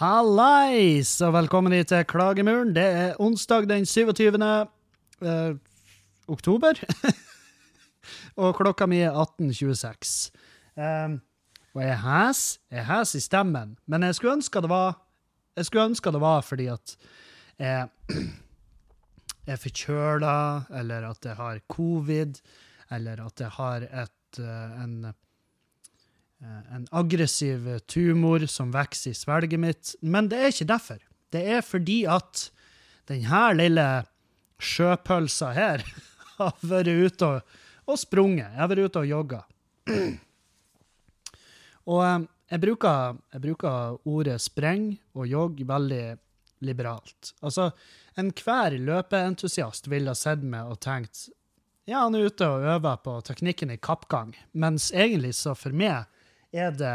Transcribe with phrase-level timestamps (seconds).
[0.00, 2.70] Hallais, og velkommen hit til Klagemuren.
[2.72, 4.38] Det er onsdag den 27.
[4.40, 5.50] eh,
[6.24, 6.78] oktober.
[8.40, 10.30] og klokka mi er 18.26.
[10.80, 11.18] Um,
[11.74, 12.40] og jeg er hes.
[12.72, 13.76] Jeg hes i stemmen.
[13.84, 15.02] Men jeg skulle ønske det var
[15.60, 16.96] Jeg skulle ønske det var fordi at
[17.58, 17.88] jeg
[19.52, 22.40] er forkjøla, eller at jeg har covid,
[22.90, 25.18] eller at jeg har et, eh, en eh,
[26.40, 29.94] en aggressiv tumor som vokser i svelget mitt.
[30.00, 31.00] Men det er ikke derfor.
[31.30, 32.48] Det er fordi at
[33.10, 33.86] denne lille
[34.60, 35.84] sjøpølsa her
[36.38, 37.54] har vært ute og,
[37.86, 38.48] og sprunget.
[38.48, 39.40] Jeg har vært ute og jogga.
[41.90, 46.04] Og eh, jeg bruker, jeg bruker ordet spreng og jogg veldig
[46.66, 47.34] liberalt.
[47.46, 47.70] Altså,
[48.20, 51.28] enhver løpeentusiast ville sett meg og tenkt
[51.88, 56.06] ja, han er ute og øver på teknikken i kappgang, mens egentlig så for meg
[56.52, 56.94] er det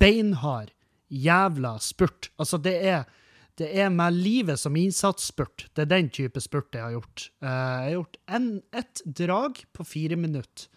[0.00, 0.70] beinhard
[1.10, 2.30] jævla spurt.
[2.38, 3.04] Altså, det er,
[3.58, 5.66] det er med livet som innsatsspurt.
[5.74, 7.30] Det er den type spurt jeg har gjort.
[7.42, 10.68] Eh, jeg har gjort en, ett drag på fire minutter.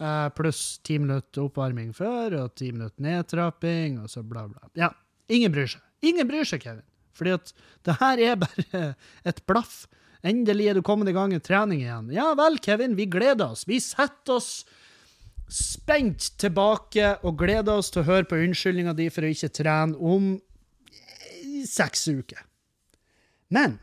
[0.00, 4.68] eh, pluss ti minutter oppvarming før, og ti minutter nedtrapping, og så bla, bla.
[4.74, 4.90] Ja,
[5.28, 5.82] ingen bryr seg.
[6.02, 6.84] Ingen bryr seg, Kevin.
[7.12, 7.50] Fordi at
[7.84, 8.84] det her er bare
[9.28, 9.82] et blaff.
[10.24, 12.10] Endelig er du kommet i gang i trening igjen.
[12.12, 13.66] Ja vel, Kevin, vi gleder oss.
[13.68, 14.50] Vi setter oss
[15.50, 19.98] spent tilbake og gleder oss til å høre på unnskyldninga di for å ikke trene
[19.98, 20.32] om
[21.66, 22.44] seks uker.
[23.50, 23.78] Men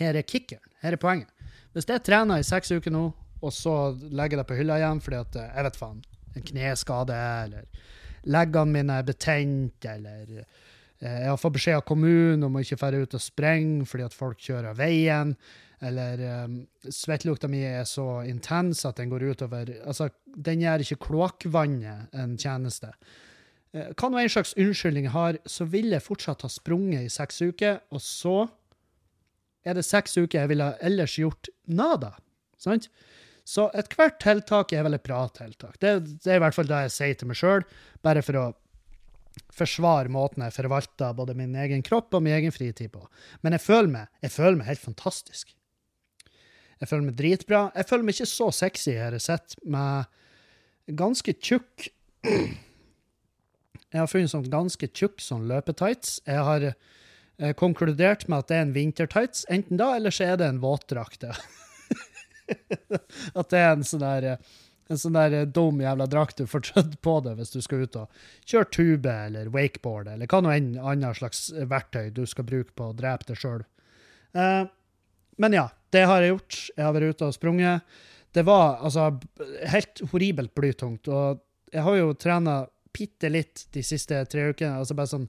[0.00, 0.64] her er kickeren.
[0.80, 1.28] Her er poenget.
[1.74, 3.74] Hvis jeg trener i seks uker nå, og så
[4.10, 6.00] legger jeg det på hylla igjen fordi at eh, jeg vet faen,
[6.36, 7.86] en kneskade, eller
[8.30, 10.44] leggene mine er betent, eller eh,
[11.00, 14.16] jeg har fått beskjed av kommunen om å ikke dra ut og sprenge fordi at
[14.16, 15.34] folk kjører veien,
[15.80, 21.00] eller um, svettelukta mi er så intens at den går utover Altså, den gjør ikke
[21.06, 22.92] kloakkvannet en tjeneste.
[23.72, 27.12] Eh, Hva nå en slags unnskyldning jeg har, så vil jeg fortsatt ha sprunget i
[27.12, 28.36] seks uker, og så
[29.64, 32.14] er det seks uker jeg ville ellers gjort nada.
[32.60, 32.90] Sant?
[33.48, 35.78] Så ethvert tiltak er vel et bra tiltak.
[35.80, 37.64] Det, det er i hvert fall det jeg sier til meg sjøl,
[38.04, 38.48] bare for å
[39.54, 43.02] forsvare måten jeg forvalter både min egen kropp og min egen fritid på.
[43.42, 45.54] Men jeg føler meg, jeg føler meg helt fantastisk.
[46.80, 47.64] Jeg føler meg dritbra.
[47.76, 50.08] Jeg føler meg ikke så sexy, her jeg sett, med
[50.98, 51.90] ganske tjukk
[53.90, 56.20] Jeg har funnet sånn ganske tjukk sånn løpetights.
[56.28, 59.44] Jeg har eh, konkludert med at det er en vintertights.
[59.50, 61.26] Enten da, eller så er det en våtdrakt.
[63.40, 64.36] at det er en sånn der
[64.90, 67.86] en sånn der eh, dum jævla drakt du får trødd på deg hvis du skal
[67.86, 72.48] ut og kjøre tube eller wakeboard eller hva nå enn annet slags verktøy du skal
[72.48, 73.64] bruke på å drepe deg sjøl.
[74.34, 74.64] Eh,
[75.40, 76.58] men ja, det har jeg gjort.
[76.76, 77.94] Jeg har vært ute og sprunget.
[78.30, 79.08] Det var altså
[79.72, 81.40] helt horribelt blytungt, og
[81.72, 82.60] jeg har jo trena
[82.94, 84.78] bitte litt de siste tre ukene.
[84.82, 85.26] Altså bare sånn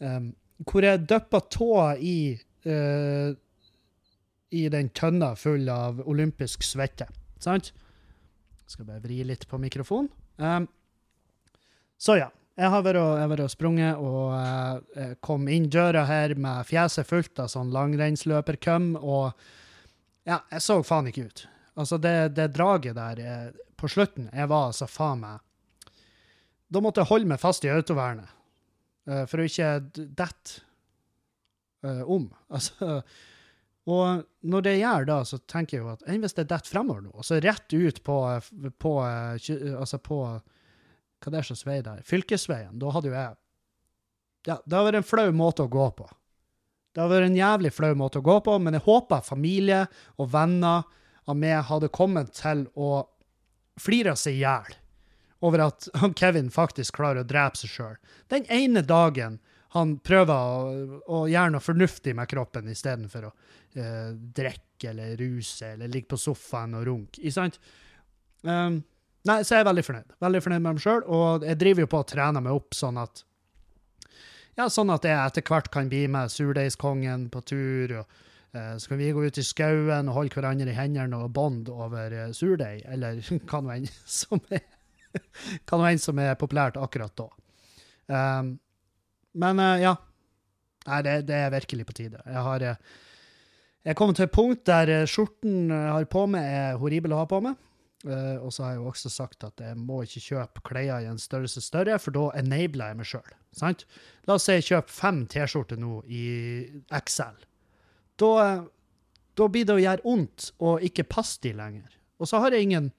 [0.00, 0.30] um,
[0.64, 2.18] Hvor jeg dyppa tåa i
[2.68, 3.30] uh,
[4.48, 7.06] i den tønna full av olympisk svette.
[7.40, 7.72] Sant?
[8.68, 10.08] Skal bare vri litt på mikrofonen.
[10.40, 10.68] Um,
[12.00, 12.28] så ja.
[12.58, 12.98] Jeg har vært
[13.44, 14.32] og, sprunget og
[14.98, 19.30] eh, kom inn døra her med fjeset fullt av sånn langrennsløperkøm, og
[20.26, 21.44] ja, jeg så faen ikke ut.
[21.78, 23.44] Altså, det, det draget der eh,
[23.78, 25.94] på slutten, jeg var altså faen meg
[26.68, 28.26] Da måtte jeg holde meg fast i autovernet
[29.06, 30.60] eh, for å ikke dette
[31.86, 32.26] eh, om.
[32.58, 33.02] Altså
[33.88, 37.06] og når det gjør da, så tenker jeg jo at enn hvis det detter fremover
[37.06, 38.16] nå, og så rett ut på,
[38.82, 40.18] på, eh, altså på
[41.18, 43.36] hva det er slags vei der, fylkesveien, da hadde jo jeg
[44.46, 46.06] Ja, det har vært en flau måte å gå på.
[46.94, 49.84] Det har vært en jævlig flau måte å gå på, men jeg håper familie
[50.16, 50.86] og venner
[51.28, 53.02] av meg hadde kommet til å
[53.78, 54.78] flire seg i hjel
[55.46, 55.88] over at
[56.18, 57.98] Kevin faktisk klarer å drepe seg sjøl.
[58.32, 59.38] Den ene dagen
[59.76, 63.32] han prøver å, å gjøre noe fornuftig med kroppen istedenfor å
[63.76, 67.20] eh, drikke eller ruse eller ligge på sofaen og runke.
[67.20, 67.58] Ikke sant?
[68.42, 68.80] Um,
[69.28, 70.14] nei, så jeg er veldig fornøyd.
[70.24, 73.00] Veldig fornøyd med meg sjøl, og jeg driver jo på å trene meg opp sånn
[73.00, 73.24] at
[74.58, 77.92] ja, sånn at jeg etter hvert kan bli med surdeigskongen på tur.
[78.00, 81.30] og eh, Så kan vi gå ut i skauen og holde hverandre i hendene og
[81.36, 83.20] bonde over eh, surdeig, eller
[83.50, 84.64] hva nå enn som er
[85.68, 87.28] hva nå enn som er populært akkurat da.
[88.08, 88.50] Um,
[89.38, 89.94] men uh, ja.
[90.88, 92.20] Nei, det, det er virkelig på tide.
[92.26, 92.82] Jeg har eh,
[93.86, 97.28] jeg kom til et punkt der skjorten jeg har på meg, er horribel å ha
[97.30, 97.54] på meg.
[98.06, 101.08] Eh, og så har jeg jo også sagt at jeg må ikke kjøpe klær i
[101.10, 103.32] en størrelse større, for da enabler jeg meg sjøl.
[104.28, 106.24] La oss si jeg kjøper fem T-skjorter nå i
[106.94, 107.40] XL.
[108.22, 111.90] Da, eh, blir det å gjøre vondt å ikke passe de lenger.
[112.18, 112.92] Og så har jeg ingen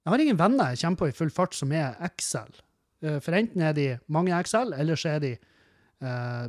[0.00, 2.54] jeg har ingen venner jeg kommer på i full fart som er XL.
[3.04, 5.32] Uh, For enten er de mange XL, eller så er de
[6.02, 6.48] uh,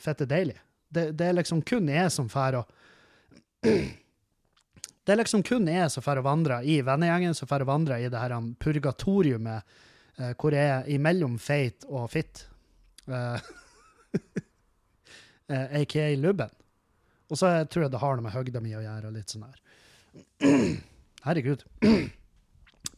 [0.00, 0.62] fette deilige.
[0.90, 2.72] Det, det er liksom kun jeg som drar og
[5.04, 8.04] Det er liksom kun jeg som drar og vandrer i vennegjengen, som drar og vandrer
[8.04, 9.62] i det her um, purgatoriumet
[10.20, 12.44] eh, hvor jeg er imellom feit og fitt.
[13.08, 13.50] Eh,
[15.52, 16.52] eh, AKA lubben.
[17.30, 19.46] Og så tror jeg det har noe med høgda mi å gjøre, og litt sånn
[19.46, 19.60] her.
[21.26, 21.64] Herregud.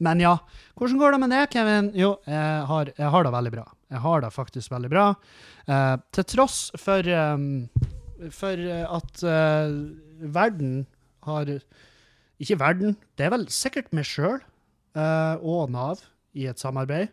[0.02, 0.32] Men ja,
[0.78, 1.90] hvordan går det med det, Kevin?
[1.94, 3.66] Jo, jeg har, jeg har det veldig bra.
[3.92, 5.04] Jeg har det faktisk veldig bra.
[5.68, 7.68] Eh, til tross for, um,
[8.32, 9.76] for eh, at uh,
[10.32, 10.86] verden
[11.28, 11.52] har
[12.42, 14.40] Ikke verden, det er vel sikkert meg sjøl
[14.92, 16.02] og Nav
[16.36, 17.12] i et samarbeid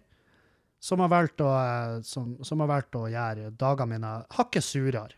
[0.84, 5.18] som har valgt å, uh, som, som har valgt å gjøre dagene mine hakket surere.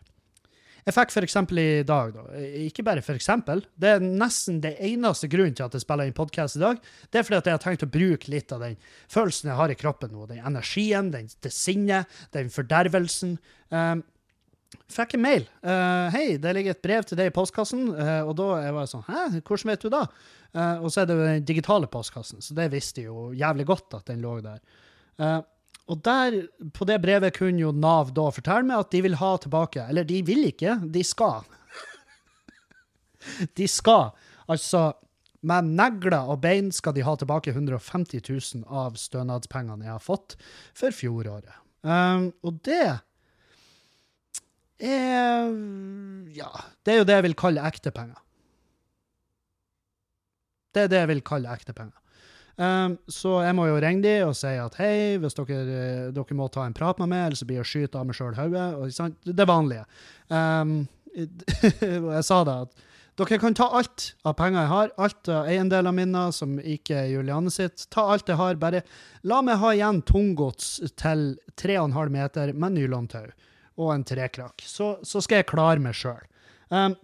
[0.82, 5.54] Jeg fikk eksempel i dag, da, ikke bare eksempel, det er nesten det eneste grunnen
[5.54, 7.84] til at jeg spiller inn podkast i dag, det er fordi at jeg har tenkt
[7.86, 8.74] å bruke litt av den
[9.06, 13.36] følelsen jeg har i kroppen nå, den energien, den, det sinnet, den fordervelsen.
[13.70, 14.02] Um,
[14.92, 15.46] fikk en mail.
[15.64, 17.88] Uh, Hei, det ligger et brev til deg i postkassen.
[17.94, 20.02] Uh, og da var jeg sånn Hæ, hvordan vet du da?
[20.52, 23.98] Uh, og så er det den digitale postkassen, så det visste jeg jo jævlig godt
[24.00, 24.60] at den lå der.
[25.90, 26.36] Og der,
[26.72, 30.06] på det brevet kunne jo Nav da fortelle meg at de vil ha tilbake Eller
[30.08, 31.42] de vil ikke, de skal.
[33.58, 34.12] de skal.
[34.50, 34.92] Altså,
[35.42, 40.36] med negler og bein skal de ha tilbake 150 000 av stønadspengene jeg har fått
[40.78, 41.50] for fjoråret.
[41.82, 42.86] Og det
[44.82, 45.50] er
[46.32, 46.50] Ja,
[46.84, 48.20] det er jo det jeg vil kalle ekte penger.
[50.72, 51.98] Det er det jeg vil kalle ekte penger.
[52.56, 56.36] Um, så jeg må jo ringe de og si at hei, hvis dere, eh, dere
[56.36, 59.12] må ta en prat med meg, eller så blir jeg skyte av meg sjøl hodet.
[59.24, 59.84] Det vanlige.
[60.28, 60.82] Um,
[61.16, 62.84] jeg sa det at
[63.20, 67.10] dere kan ta alt av penger jeg har, alt av eiendeler mine som ikke er
[67.12, 67.86] Juliane sitt.
[67.92, 68.84] Ta alt jeg har, bare
[69.28, 71.26] la meg ha igjen tunggods til
[71.60, 73.28] 3,5 meter med nylontau
[73.78, 74.64] og en trekrakk.
[74.66, 76.20] Så, så skal jeg klare meg sjøl.
[76.72, 76.96] Um,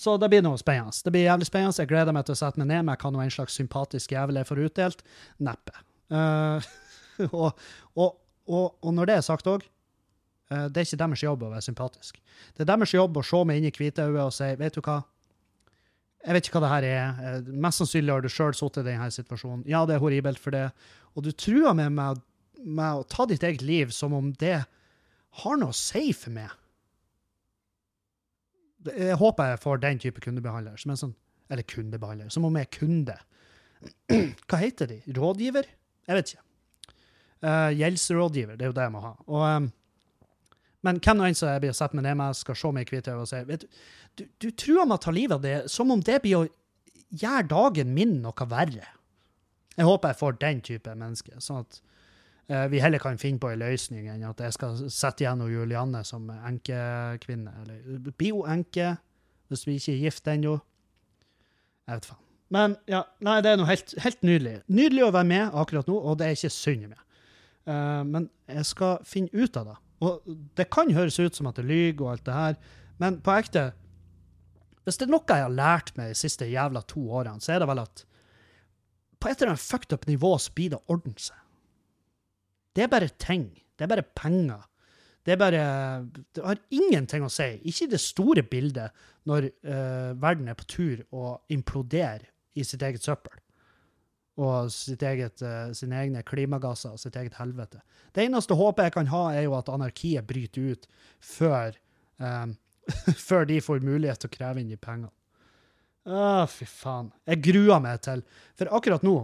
[0.00, 0.96] så det blir noe spennende.
[1.04, 1.76] Det blir jævlig spennende.
[1.82, 4.40] Jeg gleder meg til å sette meg ned med hva nå en slags sympatisk jævel
[4.40, 5.04] jeg får utdelt.
[5.44, 5.84] Neppe.
[6.08, 6.70] Uh,
[7.42, 7.60] og,
[7.94, 8.16] og,
[8.48, 9.66] og, og når det er sagt òg,
[10.52, 12.20] uh, det er ikke deres jobb å være sympatisk.
[12.56, 15.02] Det er deres jobb å se meg inn i hvitøyet og si vet du hva,
[16.20, 17.20] jeg vet ikke hva det her er.
[17.24, 19.62] Eh, Mest sannsynlig har du sjøl sittet i denne situasjonen.
[19.68, 20.66] Ja, det er horribelt for det.
[21.16, 22.20] Og du truer meg med,
[22.60, 24.58] med å ta ditt eget liv som om det
[25.42, 26.52] har noe å si for meg.
[28.90, 31.16] Jeg håper jeg får den type kundebehandler, som er sånn,
[31.52, 33.16] eller kundebehandler, som om jeg er kunde.
[34.48, 35.00] Hva heter de?
[35.16, 35.68] Rådgiver?
[36.08, 36.46] Jeg vet ikke.
[37.40, 39.12] Uh, Gjeldsrådgiver, det er jo det jeg må ha.
[39.28, 39.68] Og, um,
[40.86, 42.94] men hvem nå enn som jeg blir sett med det med, skal se meg i
[42.94, 43.68] hvitøyet og si vet du,
[44.16, 46.48] du, du truer meg å ta livet av det, som om det blir å
[47.10, 48.88] gjøre dagen min noe verre.
[49.76, 51.80] Jeg håper jeg får den type menneske, sånn at
[52.50, 56.24] vi heller kan finne på en løsning enn at jeg skal sette igjen Julianne som
[56.34, 57.52] enkekvinne.
[57.62, 58.96] Eller blir hun enke
[59.50, 60.56] hvis vi ikke er gift ennå?
[61.86, 62.24] Jeg vet faen.
[62.50, 64.56] Men ja, nei, det er noe helt, helt nydelig.
[64.70, 67.02] Nydelig å være med akkurat nå, og det er ikke synd i meg.
[67.68, 69.76] Uh, men jeg skal finne ut av det.
[70.02, 72.58] Og det kan høres ut som at det lyver og alt det her,
[73.00, 73.70] men på ekte
[74.84, 77.60] Hvis det er noe jeg har lært meg de siste jævla to årene, så er
[77.62, 78.02] det vel at
[79.20, 81.36] på et eller annet fucked up nivå så blir det å ordne seg.
[82.76, 83.48] Det er bare ting.
[83.76, 84.66] Det er bare penger.
[85.26, 87.58] Det bare Det har ingenting å si.
[87.64, 88.96] Ikke i det store bildet
[89.28, 92.24] når uh, verden er på tur og imploderer
[92.56, 93.36] i sitt eget søppel.
[94.40, 97.82] Og sitt eget, uh, sine egne klimagasser og sitt eget helvete.
[98.14, 100.88] Det eneste håpet jeg kan ha, er jo at anarkiet bryter ut
[101.20, 101.76] før,
[102.16, 102.56] um,
[103.28, 105.12] før de får mulighet til å kreve inn de pengene.
[106.08, 107.10] Å, fy faen.
[107.28, 108.22] Jeg gruer meg til
[108.56, 109.18] For akkurat nå,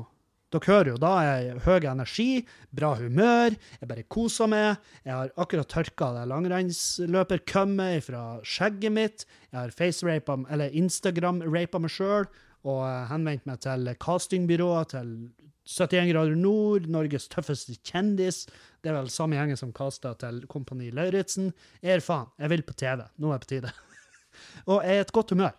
[0.55, 2.29] dere hører jo, da er jeg høy energi,
[2.79, 4.83] bra humør, jeg bare koser meg.
[5.03, 9.27] Jeg har akkurat tørka det langrennsløperkømmet fra skjegget mitt.
[9.51, 12.29] Jeg har facerapa, eller Instagram-rapa meg sjøl
[12.67, 15.11] og henvendt meg til castingbyrået til
[15.67, 18.45] 71 grader nord, Norges tøffeste kjendis.
[18.83, 21.51] Det er vel samme gjengen som kasta til Kompani Lauritzen.
[21.83, 23.03] Jeg er faen, jeg vil på TV.
[23.19, 23.73] Nå er det på tide.
[24.71, 25.57] og jeg er i et godt humør.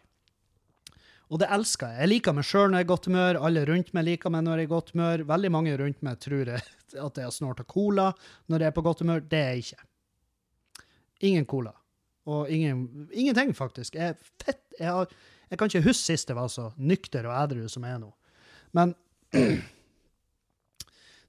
[1.28, 2.00] Og det elsker jeg.
[2.00, 3.40] Jeg liker meg sjøl når jeg er i godt humør.
[3.50, 5.24] Alle rundt meg liker meg når jeg er i godt humør.
[5.28, 6.64] Veldig mange rundt meg tror jeg
[7.08, 8.08] at jeg har snorta cola
[8.48, 9.26] når jeg er på godt humør.
[9.28, 9.90] Det er jeg ikke.
[11.28, 11.74] Ingen cola.
[12.28, 13.96] Og ingen, ingenting, faktisk.
[13.96, 15.12] Jeg, fett, jeg, har,
[15.50, 18.12] jeg kan ikke huske sist jeg var så nykter og edru som jeg er nå.
[18.76, 18.94] Men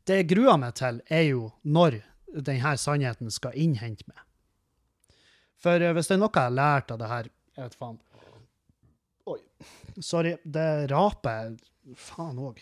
[0.06, 2.00] det jeg gruer meg til, er jo når
[2.44, 4.18] denne sannheten skal innhente meg.
[5.62, 7.96] For eh, hvis det er noe jeg har lært av det her Jeg vet faen.
[9.28, 9.38] Oi.
[10.00, 10.36] Sorry.
[10.44, 11.56] Det raper
[11.98, 12.60] Faen òg.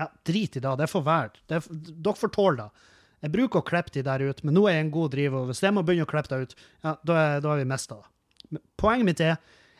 [0.00, 0.72] Ja, drit i det.
[0.80, 1.44] Det får være.
[1.50, 2.86] Det, dere får tåle det.
[3.20, 5.60] Jeg bruker å klippe de der ut, men nå er jeg en god driver, hvis
[5.60, 6.54] jeg må begynne å klippe det ut,
[6.86, 8.62] ja, da da er vi mista det.
[8.80, 9.34] Poenget mitt er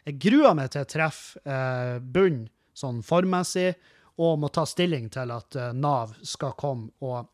[0.04, 2.42] jeg gruer meg til å treffe eh, bunn
[2.76, 3.72] sånn formmessig,
[4.20, 7.30] og må ta stilling til at eh, Nav skal komme og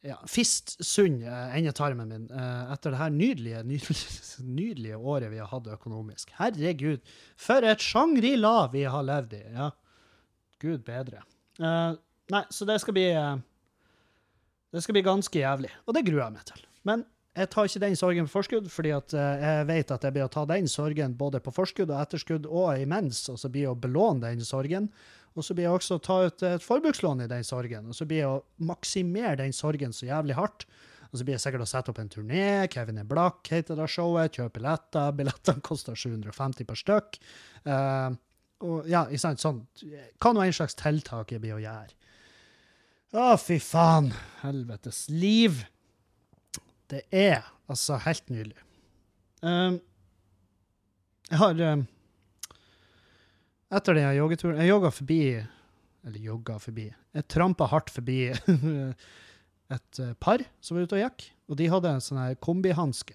[0.00, 4.14] ja, fistsund endetarmen min eh, etter det her nydelige, nydelige,
[4.60, 6.32] nydelige året vi har hatt økonomisk.
[6.38, 7.04] Herregud,
[7.36, 9.44] for et Shangri-La vi har levd i!
[9.56, 9.70] Ja,
[10.62, 11.24] gud bedre.
[11.60, 11.92] Uh,
[12.32, 13.34] nei, så det skal bli uh,
[14.72, 16.62] Det skal bli ganske jævlig, og det gruer jeg meg til.
[16.88, 17.04] Men
[17.36, 20.24] jeg tar ikke den sorgen på forskudd, fordi at uh, jeg vet at jeg blir
[20.24, 23.74] å ta den sorgen både på forskudd og etterskudd og imens, og så blir jeg
[23.74, 24.88] å belåne den sorgen.
[25.38, 28.06] Og så blir jeg også å ta ut et forbrukslån i den sorgen, og så
[28.08, 30.66] blir jeg å maksimere den sorgen så jævlig hardt.
[31.10, 32.66] Og så blir jeg sikkert å sette opp en turné.
[32.70, 34.36] Kevin er blakk, heter det showet.
[34.36, 35.14] kjøper billetter.
[35.18, 37.18] Billettene koster 750 per stykk.
[37.66, 38.14] Uh,
[38.62, 39.64] og ja, ikke sant, sånn.
[40.22, 41.96] Hva nå en slags tiltak jeg blir å gjøre.
[43.10, 44.12] Å, fy faen.
[44.44, 45.64] Helvetes liv.
[46.90, 48.62] Det er altså helt nydelig.
[49.42, 49.80] Um,
[51.30, 51.84] jeg har um,
[53.70, 58.22] Etter den joggeturen Jeg jogga forbi Eller jogga forbi Jeg trampa hardt forbi
[59.70, 63.14] et uh, par som var ute og gikk, og de hadde en sånn her kombihanske.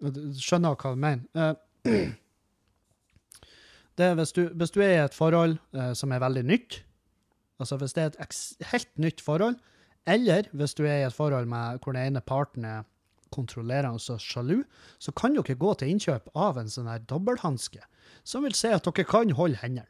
[0.00, 1.26] Du Skjønner hva jeg mener.
[1.36, 1.84] Uh,
[4.00, 6.80] det er hvis du, hvis du er i et forhold uh, som er veldig nytt,
[7.60, 8.40] altså hvis det er et
[8.72, 9.60] helt nytt forhold,
[10.08, 12.84] eller hvis du er i et forhold med hvor den ene parten er
[13.36, 14.62] kontrollerende og sjalu,
[14.98, 17.84] så kan dere gå til innkjøp av en sånn her dobbelthanske,
[18.24, 19.88] som vil si at dere kan holde hendene.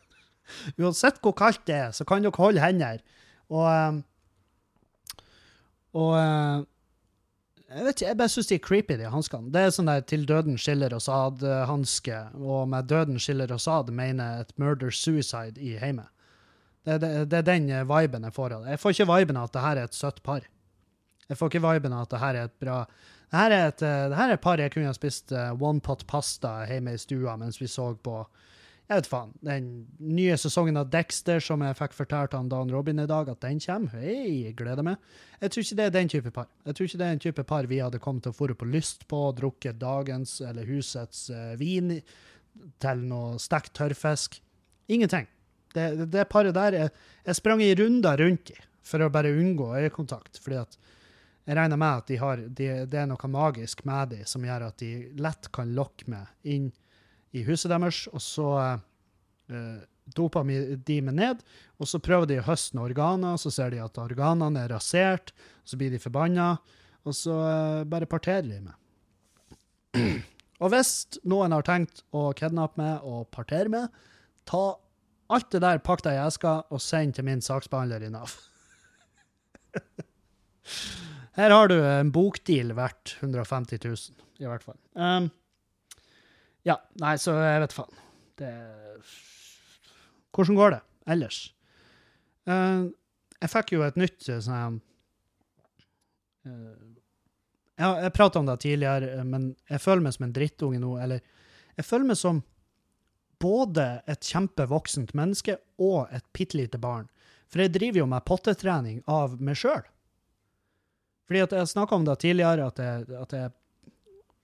[0.82, 3.02] Uansett hvor kaldt det er, så kan dere holde hendene.
[3.50, 4.00] Og eh,
[5.90, 6.60] Og eh,
[7.70, 9.50] jeg vet ikke, jeg bare syns de er creepy, de hanskene.
[9.54, 13.92] Det er sånn der til døden skiller oss ad-hanske, og med døden skiller oss ad
[13.94, 16.10] mener et murder-suicide i heimet.
[16.86, 18.74] Det, det, det er den viben jeg får av det.
[18.74, 20.46] Jeg får ikke viben av at det her er et søtt par.
[21.30, 22.82] Jeg får ikke viben av at det her er et bra
[23.30, 26.02] Det her er et, det her er par jeg kunne ha spist uh, one pot
[26.10, 28.24] pasta hjemme i stua mens vi så på
[28.90, 29.66] jeg vet faen, den
[30.02, 33.60] nye sesongen av Dexter som jeg fikk fortalt av Dan Robin i dag, at den
[33.62, 34.00] kommer.
[34.02, 34.96] Hei, gleder meg.
[35.38, 36.48] Jeg tror ikke det er den type par.
[36.66, 38.66] Jeg tror ikke det er en type par vi hadde kommet til å få på
[38.66, 42.00] lyst på, drukket dagens eller husets uh, vin
[42.82, 44.40] til noe stekt tørrfisk.
[44.90, 45.30] Ingenting.
[45.70, 46.94] Det, det, det paret der jeg,
[47.30, 48.58] jeg sprang i runder rundt i
[48.90, 50.42] for å bare unngå øyekontakt.
[50.42, 50.78] fordi at
[51.50, 54.68] jeg regner med at de har, de, det er noe magisk med dem som gjør
[54.68, 56.68] at de lett kan lokke meg inn
[57.34, 59.80] i huset deres, og så uh,
[60.14, 60.46] doper
[60.86, 61.42] de meg ned,
[61.82, 65.34] og så prøver de å høste organer, så ser de at organene er rasert,
[65.66, 66.52] så blir de forbanna,
[67.02, 68.78] og så uh, bare parterer de meg.
[70.62, 70.94] og hvis
[71.26, 73.90] noen har tenkt å kidnappe meg og partere meg,
[74.46, 74.78] ta
[75.34, 78.38] alt det der, pakk det i eska og send til min saksbehandler i Nav.
[81.40, 84.76] Her har du en bokdeal verdt 150 000, i hvert fall.
[84.92, 85.30] Um,
[86.68, 88.00] ja, nei, så jeg vet faen.
[88.40, 88.52] Det
[90.36, 90.80] Hvordan går det
[91.14, 91.38] ellers?
[92.48, 92.92] Uh,
[93.40, 94.78] jeg fikk jo et nytt sånn
[96.44, 96.86] uh,
[97.80, 100.92] Jeg, jeg prata om det tidligere, men jeg føler meg som en drittunge nå.
[101.00, 101.24] Eller
[101.80, 102.42] jeg føler meg som
[103.40, 107.08] både et kjempevoksent menneske og et bitte lite barn.
[107.48, 109.88] For jeg driver jo med pottetrening av meg sjøl.
[111.30, 113.52] Fordi at jeg snakka om det tidligere, at jeg, at jeg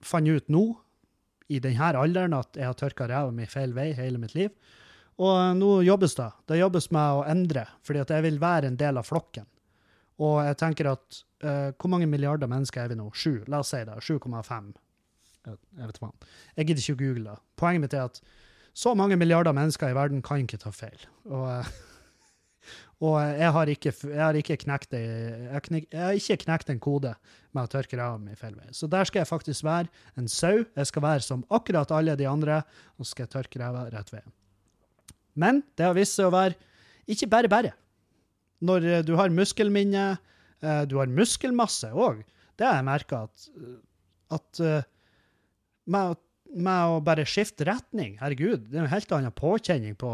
[0.06, 0.64] fant ut nå,
[1.50, 4.54] i denne alderen, at jeg har tørka ræva mi feil vei hele mitt liv.
[5.22, 6.28] Og nå jobbes det.
[6.50, 9.46] Det jobbes med å endre, fordi at jeg vil være en del av flokken.
[10.22, 13.10] Og jeg tenker at uh, Hvor mange milliarder mennesker er vi nå?
[13.12, 13.42] Sju?
[13.52, 13.98] La oss si det.
[14.00, 14.70] 7,5.
[15.46, 15.58] Jeg
[15.90, 16.12] vet hva.
[16.56, 17.36] Jeg gidder ikke å google det.
[17.60, 18.22] Poenget mitt er at
[18.76, 21.04] så mange milliarder mennesker i verden kan ikke ta feil.
[21.28, 21.68] Og,
[23.04, 27.12] og jeg, har ikke, jeg, har ikke knekt jeg, jeg, har ikke knekt en kode
[27.52, 28.70] med å tørke ræva mi feil vei.
[28.72, 30.64] Så der skal jeg faktisk være en sau.
[30.64, 32.62] Jeg skal være som akkurat alle de andre,
[32.96, 34.32] og skal tørke ræva rett veien.
[35.36, 36.56] Men det har vist seg å være
[37.12, 37.74] ikke bare bare.
[38.64, 40.06] Når du har muskelminne,
[40.64, 42.24] eh, du har muskelmasse òg,
[42.56, 43.50] det har jeg merka at,
[44.38, 44.88] at eh,
[45.86, 46.16] med
[46.54, 48.16] med å bare skifte retning.
[48.20, 50.10] Herregud, det er en helt annen påkjenning på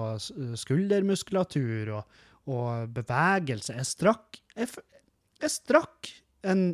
[0.58, 3.76] skuldermuskulatur og, og bevegelse.
[3.78, 4.68] Jeg strakk jeg,
[5.40, 6.10] jeg, strakk
[6.48, 6.72] en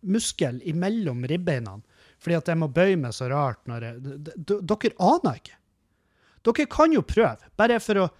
[0.00, 1.76] muskel imellom ribbeina
[2.20, 5.56] fordi at jeg må bøye meg så rart når jeg Dere aner ikke.
[6.44, 8.10] Dere kan jo prøve, bare for å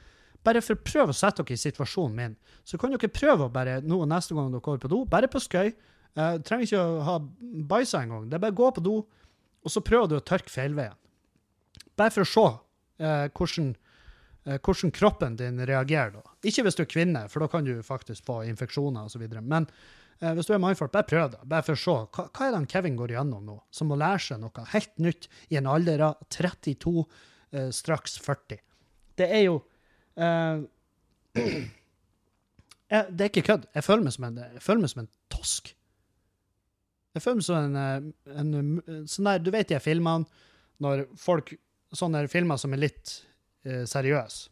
[0.40, 3.52] bare for å prøve å sette dere i situasjonen min, så kan dere prøve å
[3.52, 5.74] bare nå neste gang dere går på do, bare på skøy.
[6.16, 7.16] Uh, trenger ikke å ha
[7.70, 8.24] bæsja engang.
[8.30, 8.94] Det er bare å gå på do,
[9.60, 10.96] og så prøver du å tørke feilveien.
[12.00, 12.46] Bare for å se
[13.04, 13.74] eh, hvordan
[14.44, 16.22] hvordan kroppen din reagerer da.
[16.46, 19.26] Ikke hvis du er kvinne, for da kan du faktisk få infeksjoner osv.
[19.40, 19.66] Men
[20.20, 21.42] eh, hvis du er mannfolk, bare prøv det.
[21.44, 21.96] Bare for å se.
[22.16, 25.28] Hva, hva er det Kevin går igjennom nå, som må lære seg noe helt nytt
[25.52, 27.04] i en alder av 32,
[27.52, 28.62] eh, straks 40?
[29.20, 29.58] Det er jo
[30.16, 30.64] eh,
[31.36, 31.68] jeg,
[33.16, 33.68] Det er ikke kødd.
[33.76, 35.74] Jeg føler meg som en, jeg føler meg som en tosk.
[37.14, 40.46] Jeg føler meg som en, eh, en, en sånn der, Du vet de filmene
[40.80, 41.52] når folk
[41.90, 43.16] Sånne filmer som er litt
[43.66, 44.48] eh, seriøse.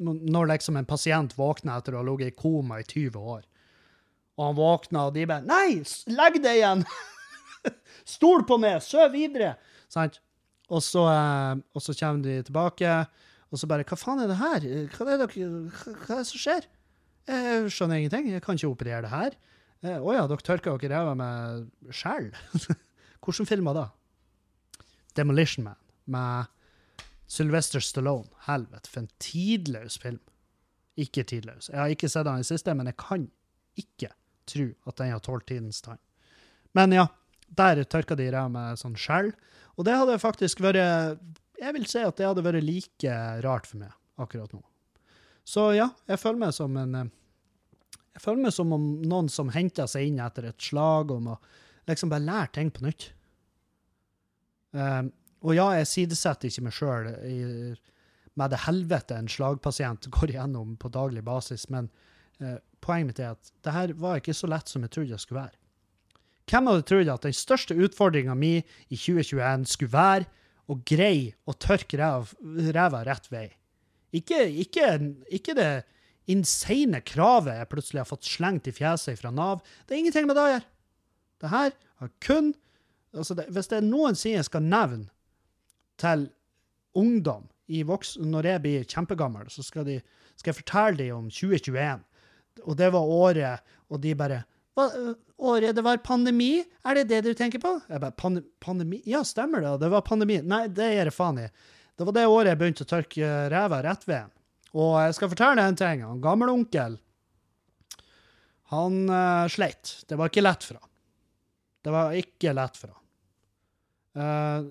[0.00, 3.42] Når liksom en pasient våkner etter å ha ligget i koma i 20 år,
[4.38, 6.86] og han våkner, og de bare 'Nei, legg deg igjen!'
[8.08, 8.80] 'Stol på meg!
[8.80, 9.58] Søv videre!'
[9.92, 10.22] Sant?
[10.70, 12.94] Og så, eh, og så kommer de tilbake,
[13.50, 14.68] og så bare 'Hva faen er det her?
[14.96, 16.70] Hva er det, hva, er det som skjer?'
[17.30, 18.32] Jeg skjønner ingenting.
[18.32, 19.36] Jeg kan ikke operere det her.
[19.84, 22.30] Å eh, ja, dere tørker dere ræva med skjell?
[23.24, 23.88] Hvilken film var det?
[25.16, 25.76] Demolition Man
[26.10, 26.59] med
[27.30, 28.28] Sylvester Stallone.
[28.48, 30.20] Helvete, for en tidløs film.
[30.98, 31.70] Ikke tidløs.
[31.70, 33.28] Jeg har ikke sett den i siste, men jeg kan
[33.78, 34.10] ikke
[34.50, 36.00] tro at den har tålt tidens tann.
[36.74, 37.06] Men ja,
[37.56, 39.30] der tørka de ræva med sånn skjell.
[39.78, 40.80] Og det hadde faktisk vært
[41.60, 44.60] Jeg vil si at det hadde vært like rart for meg akkurat nå.
[45.44, 49.88] Så ja, jeg føler meg som en Jeg føler meg som om noen som henter
[49.90, 51.38] seg inn etter et slag, om å
[51.88, 53.10] liksom bare lære ting på nytt.
[54.70, 57.08] Um, og ja, jeg sidesetter ikke meg sjøl
[58.38, 61.88] med det helvete en slagpasient går igjennom på daglig basis, men
[62.40, 65.22] eh, poenget mitt er at det her var ikke så lett som jeg trodde det
[65.22, 65.56] skulle være.
[66.50, 70.28] Hvem hadde trodd at den største utfordringa mi i 2021 skulle være
[70.70, 73.48] å greie å tørke ræva rett vei?
[74.16, 74.88] Ikke, ikke,
[75.30, 75.70] ikke det
[76.30, 79.62] insane kravet jeg plutselig har fått slengt i fjeset fra Nav.
[79.86, 80.68] Det er ingenting med det å gjøre.
[81.40, 81.72] Det her
[82.02, 82.52] har kun
[83.16, 85.08] altså det, Hvis det er noensinne jeg skal nevne
[86.00, 86.28] til
[86.98, 90.00] ungdom i voks, når jeg blir kjempegammel, så skal, de,
[90.40, 92.06] skal jeg fortelle dem om 2021.
[92.66, 94.42] Og det var året, og de bare
[94.78, 94.86] Hva,
[95.40, 96.60] Året det var pandemi?
[96.84, 97.72] Er det det du tenker på?
[97.88, 98.98] Jeg bare, Pan Pandemi?
[99.08, 99.70] Ja, stemmer det.
[99.80, 100.36] Det var pandemi.
[100.44, 101.46] Nei, det gir jeg faen i.
[101.96, 104.28] Det var det året jeg begynte å tørke ræva rett ved.
[104.76, 106.04] Og jeg skal fortelle deg en ting.
[106.04, 106.98] Han gammelonkel,
[108.70, 109.96] han uh, sleit.
[110.06, 110.88] Det var ikke lett for ham.
[111.80, 112.99] Det var ikke lett for han.
[114.10, 114.66] Uh,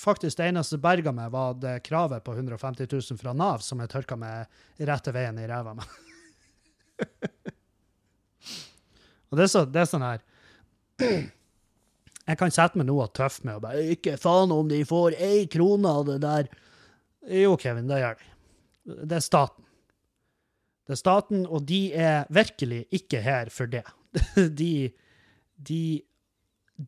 [0.00, 3.82] faktisk det eneste som berga meg, var det kravet på 150 000 fra Nav, som
[3.84, 4.48] jeg tørka meg
[4.88, 5.98] rette veien i ræva med.
[9.28, 10.22] og det er, så, det er sånn her
[10.98, 15.44] Jeg kan sette meg noe tøff med og bare Ikke faen om de får ei
[15.52, 16.50] krone av det der.
[17.44, 18.32] Jo, Kevin, det gjør de.
[19.04, 19.64] Det er staten.
[20.88, 23.84] Det er staten, og de er virkelig ikke her for det.
[24.60, 24.88] De,
[25.60, 25.82] de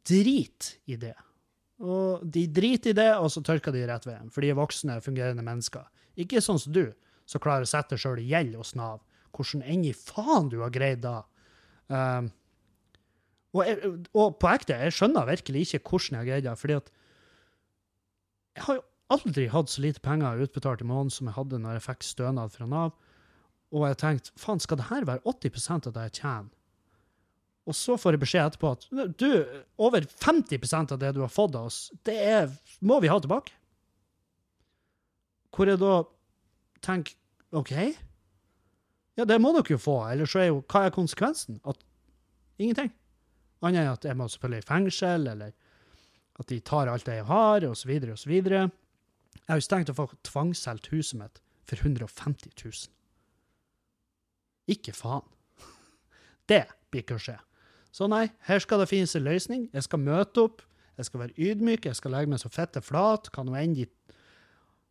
[0.09, 1.13] driter i det.
[1.81, 4.99] Og de driter i det, og så tørker de rett veien, for de er voksne,
[5.05, 5.87] fungerende mennesker.
[6.21, 6.85] Ikke sånn som du,
[7.29, 9.01] som klarer å sette deg sjøl i gjeld hos Nav.
[9.37, 11.23] Hvordan enn i faen du har greid da.
[11.89, 12.29] Um,
[13.57, 13.65] og,
[14.13, 16.93] og, på ekte, jeg skjønner virkelig ikke hvordan jeg har greid det, fordi at
[18.59, 21.79] jeg har jo aldri hatt så lite penger utbetalt i måneden som jeg hadde når
[21.79, 22.93] jeg fikk stønad fra Nav.
[23.71, 26.51] Og jeg tenkte faen, skal det her være 80% av det jeg tjener?
[27.71, 28.87] Og så får jeg beskjed etterpå at
[29.21, 29.29] du,
[29.79, 32.49] over 50% av det du har fått av oss, det er,
[32.83, 33.55] må vi ha tilbake.
[35.55, 35.95] Hvor jeg da
[36.83, 37.15] tenker
[37.59, 37.73] OK,
[39.19, 41.59] ja, det må dere jo få, ellers så er jo Hva er konsekvensen?
[41.69, 41.83] At
[42.63, 42.93] ingenting.
[43.61, 45.53] Annet enn at jeg må selvfølgelig i fengsel, eller
[46.41, 48.33] at de tar alt det jeg har, osv., osv.
[48.33, 48.71] Jeg
[49.51, 52.89] har jo tenkt å få tvangssolgt huset mitt for 150 000.
[54.73, 55.27] Ikke faen.
[56.51, 57.37] Det blir ikke å skje.
[57.95, 59.69] Så nei, her skal det finnes en løsning.
[59.75, 60.63] Jeg skal møte opp,
[60.99, 63.31] jeg skal være ydmyk, jeg skal legge meg så fette flat.
[63.35, 63.77] Hva nå enn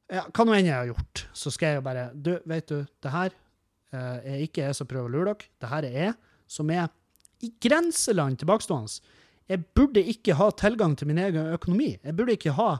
[0.10, 3.30] jeg har gjort, så skal jeg jo bare Du, vet du, det her
[3.94, 5.52] eh, er ikke jeg som prøver å lure dere.
[5.62, 6.16] Det her er jeg
[6.50, 6.90] som er
[7.46, 9.16] i grenseland tilbakestående.
[9.50, 11.96] Jeg burde ikke ha tilgang til min egen økonomi.
[12.04, 12.72] Jeg burde ikke, ha,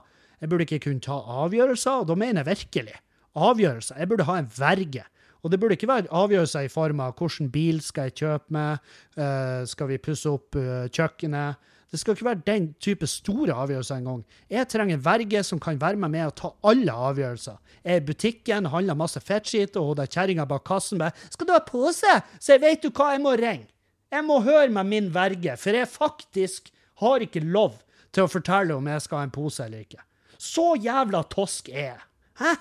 [0.42, 2.98] jeg burde ikke kunne ta avgjørelser, og da mener jeg virkelig
[3.34, 3.98] avgjørelser.
[3.98, 5.06] Jeg burde ha en verge.
[5.42, 8.86] Og det burde ikke være avgjørelser i form av hvilken bil skal jeg kjøpe med,
[9.18, 11.68] uh, skal vi pusse opp uh, kjøkkenet?
[11.90, 14.20] Det skal ikke være den type store avgjørelser engang.
[14.50, 17.56] Jeg trenger en verge som kan være med meg og ta alle avgjørelser.
[17.82, 21.52] Jeg er i butikken, handler masse fettskitt, og hun kjerringa bak kassen bare 'Skal du
[21.52, 23.66] ha pose?' Så jeg vet du hva, jeg må ringe.
[24.10, 27.78] Jeg må høre med min verge, for jeg faktisk har ikke lov
[28.12, 30.02] til å fortelle om jeg skal ha en pose eller ikke.
[30.38, 32.02] Så jævla tosk er jeg.
[32.40, 32.54] Hæ?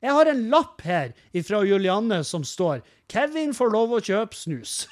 [0.00, 1.12] Jeg har en lapp her
[1.44, 4.86] fra Julianne som står 'Kevin får lov å kjøpe snus'.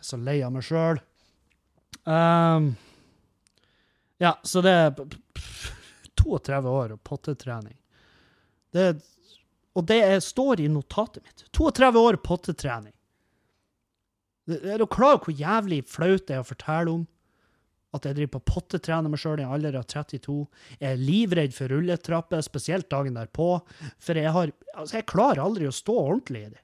[0.00, 1.00] så lei av meg sjøl.
[2.08, 2.72] Um,
[4.20, 5.70] Ja, så det er p- p-
[6.20, 7.76] 32 år og pottetrening.
[8.72, 8.90] Det,
[9.72, 11.46] og det er, står i notatet mitt.
[11.56, 12.92] 32 år pottetrening.
[14.50, 17.06] Er du klar over hvor jævlig flaut det er å fortelle om?
[17.92, 20.34] At jeg driver på pottetrener meg sjøl i en alder av 32.
[20.78, 23.48] Jeg er livredd for rulletrapper, spesielt dagen derpå.
[23.98, 26.60] For jeg har Altså, jeg klarer aldri å stå ordentlig i det.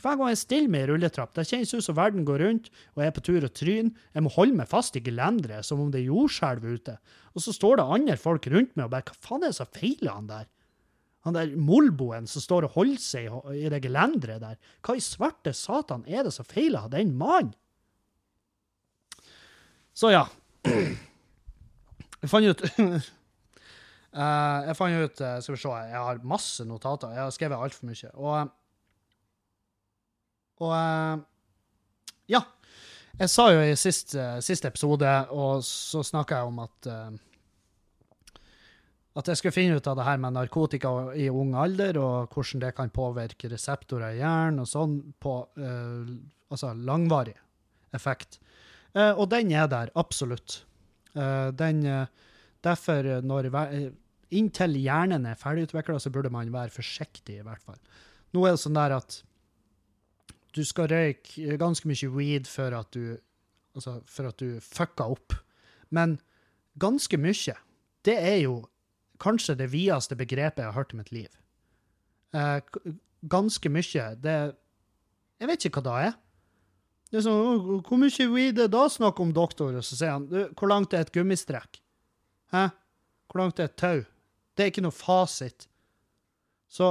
[0.00, 3.02] Hver gang jeg stiller meg i rulletrapp, det kjennes ut som verden går rundt, og
[3.02, 5.90] jeg er på tur og tryn, Jeg må holde meg fast i gelenderet som om
[5.90, 6.94] det er jordskjelv ute.
[7.34, 9.66] Og så står det andre folk rundt meg og bare Hva faen er det som
[9.74, 10.46] feiler han der?
[11.26, 14.56] Han der molboen som står og holder seg i- i det gelenderet der.
[14.82, 17.52] Hva i svarte satan er det som feiler den mannen?
[19.92, 20.26] Så ja.
[20.68, 22.62] Jeg fant ut
[24.18, 27.10] Eh, Jeg fant ut eh, Skal vi se, jeg har masse notater.
[27.12, 28.08] Jeg har skrevet altfor mye.
[28.16, 28.52] Og
[30.64, 31.18] Og eh,
[32.32, 32.40] Ja.
[33.18, 36.88] Jeg sa jo i siste, siste episode, og så snakka jeg om at
[39.18, 42.60] at jeg skulle finne ut av det her med narkotika i ung alder, og hvordan
[42.62, 47.34] det kan påvirke reseptorer i hjernen og sånn på altså langvarig
[47.98, 48.38] effekt.
[48.96, 50.62] Eh, og den er der, absolutt.
[51.14, 52.06] Eh, den, eh,
[52.64, 53.50] derfor, når,
[54.30, 57.80] inntil hjernen er ferdigutvikla, så burde man være forsiktig, i hvert fall.
[58.34, 59.22] Nå er det sånn der at
[60.56, 63.18] du skal røyke ganske mye weed før at du,
[63.76, 65.36] altså for at du fucker opp.
[65.94, 66.18] Men
[66.80, 67.56] ganske mye,
[68.04, 68.62] det er jo
[69.22, 71.30] kanskje det videste begrepet jeg har hørt i mitt liv.
[72.36, 72.60] Eh,
[73.28, 74.38] ganske mye, det
[75.38, 76.14] Jeg vet ikke hva det er.
[77.08, 79.72] Det er sånn, «Å, Hvor mye weed er da snakk om, doktor?
[79.78, 81.80] Og så sier han «Du, hvor langt er et gummistrekk?
[82.52, 82.68] Hæ?
[83.28, 84.02] Hvor langt er et tau?
[84.56, 85.68] Det er ikke noe fasit.
[86.68, 86.90] Så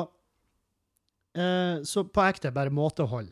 [1.38, 3.30] eh, Så på ekte, bare måtehold.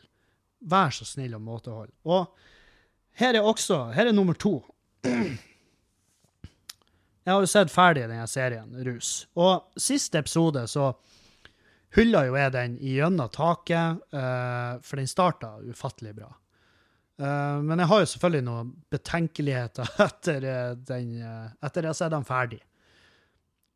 [0.66, 1.90] Vær så snill og måtehold.
[2.06, 2.26] Og
[3.20, 4.60] her er også Her er nummer to.
[7.26, 9.26] Jeg har jo sett ferdig denne serien, Rus.
[9.34, 10.92] Og siste episode så
[11.96, 16.30] hylla jo jeg den gjennom taket, eh, for den starta ufattelig bra.
[17.16, 21.98] Eh, men jeg har jo selvfølgelig noen betenkeligheter etter, eh, den, uh, etter jeg har
[22.00, 22.60] sett den ferdig.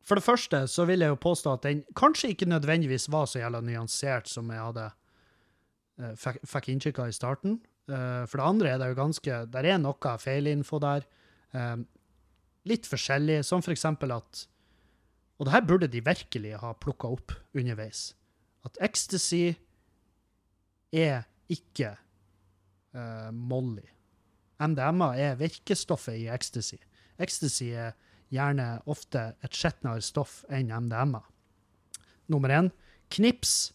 [0.05, 3.41] For det første så vil jeg jo påstå at den kanskje ikke nødvendigvis var så
[3.41, 7.59] jævla nyansert som jeg hadde uh, fikk, fikk inntrykk av i starten.
[7.91, 11.01] For det andre er det jo ganske Der er noe feilinfo der.
[12.69, 14.45] Litt forskjellig, som for eksempel at
[15.41, 18.13] Og det her burde de virkelig ha plukka opp underveis.
[18.63, 19.57] At ecstasy
[20.93, 21.97] er ikke
[22.93, 23.87] eh, Molly.
[24.61, 26.77] MDMA er virkestoffet i ecstasy.
[27.21, 27.95] Ecstasy er
[28.31, 31.21] gjerne ofte et skjetnere stoff enn MDMA.
[32.31, 32.71] Nummer én,
[33.11, 33.73] knips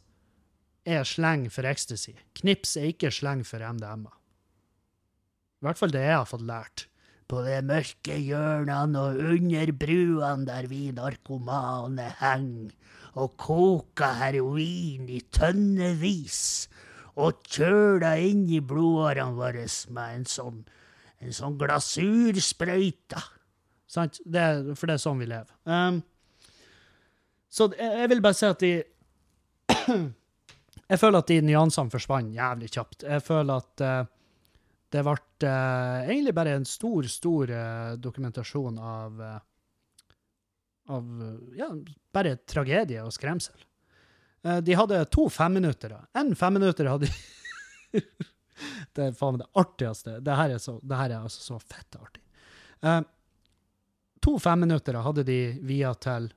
[0.87, 2.14] er sleng for ecstasy.
[2.40, 4.12] Knips er ikke sleng for MDMA.
[5.57, 6.87] I hvert fall det jeg har fått lært.
[7.26, 12.70] På de mørke hjørnene og under bruene der vi narkomane henger,
[13.18, 16.68] og koker heroin i tønnevis,
[17.16, 20.61] og kjøler inn i blodårene våre med en sånn,
[21.24, 23.22] en sånn glasursprøyte.
[23.88, 24.20] Sant?
[24.24, 24.44] Det,
[24.76, 25.55] for det er sånn vi lever.
[25.64, 26.02] Um,
[27.48, 28.74] så jeg vil bare si at de
[30.87, 33.07] Jeg føler at de nyansene forsvant jævlig kjapt.
[33.09, 34.11] Jeg føler at uh,
[34.94, 39.24] det ble uh, egentlig bare en stor, stor uh, dokumentasjon av
[40.87, 41.07] av
[41.59, 41.66] ja,
[42.14, 43.59] bare tragedie og skremsel.
[44.47, 45.99] Eh, de hadde to femminuttere.
[46.15, 47.11] Én femminutter hadde
[48.97, 50.19] Det er faen det artigste.
[50.25, 52.23] Det her er, så, det her er altså så fett artig.
[52.81, 53.03] Uh,
[54.25, 56.31] to femminuttere hadde de via til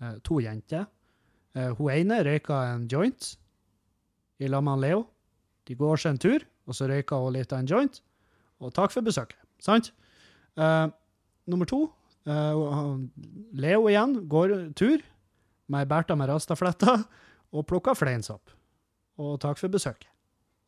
[0.00, 0.86] uh, to jenter.
[1.52, 3.34] Uh, hun ene røyka en joint
[4.40, 5.02] i lag med Leo.
[5.68, 8.00] De går seg en tur, og så røyka hun litt av en joint.
[8.64, 9.36] Og takk for besøket.
[9.60, 9.92] Sant?
[10.56, 10.88] Uh,
[11.48, 11.84] nummer to
[12.22, 15.00] Leo igjen går tur
[15.72, 17.02] med ei Bertha med rastafletter
[17.52, 18.52] og plukka fleinsopp.
[19.20, 20.08] Og takk for besøket.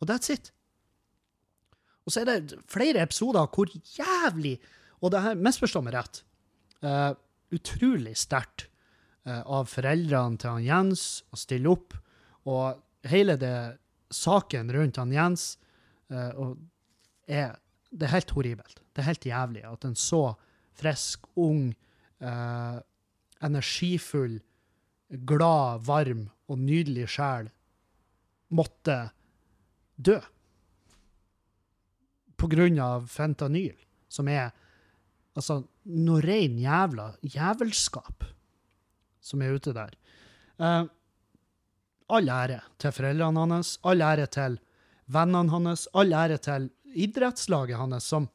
[0.00, 0.50] Og that's it.
[2.04, 4.58] Og så er det flere episoder hvor jævlig
[5.00, 6.22] Og det her, misforstå meg rett,
[6.80, 7.12] uh,
[7.52, 8.70] utrolig sterkt
[9.28, 11.92] uh, av foreldrene til han Jens å stille opp,
[12.48, 13.76] og hele det
[14.14, 15.58] saken rundt han Jens
[16.08, 16.56] uh, og
[17.28, 17.58] er,
[17.90, 18.80] Det er helt horribelt.
[18.94, 20.22] Det er helt jævlig at en så
[20.72, 21.74] frisk, ung,
[23.44, 24.40] energifull,
[25.08, 27.50] glad, varm og nydelig sjel
[28.54, 28.98] måtte
[29.96, 30.18] dø.
[32.36, 33.76] På grunn av fentanyl,
[34.08, 34.50] som er
[35.34, 38.26] altså noe rein jævla jævelskap
[39.24, 39.94] som er ute der.
[40.60, 40.84] Uh,
[42.12, 44.58] all ære til foreldrene hans, all ære til
[45.10, 48.28] vennene hans, all ære til idrettslaget hans, som,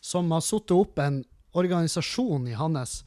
[0.00, 1.22] som har satt opp en
[1.58, 3.00] organisasjon i hans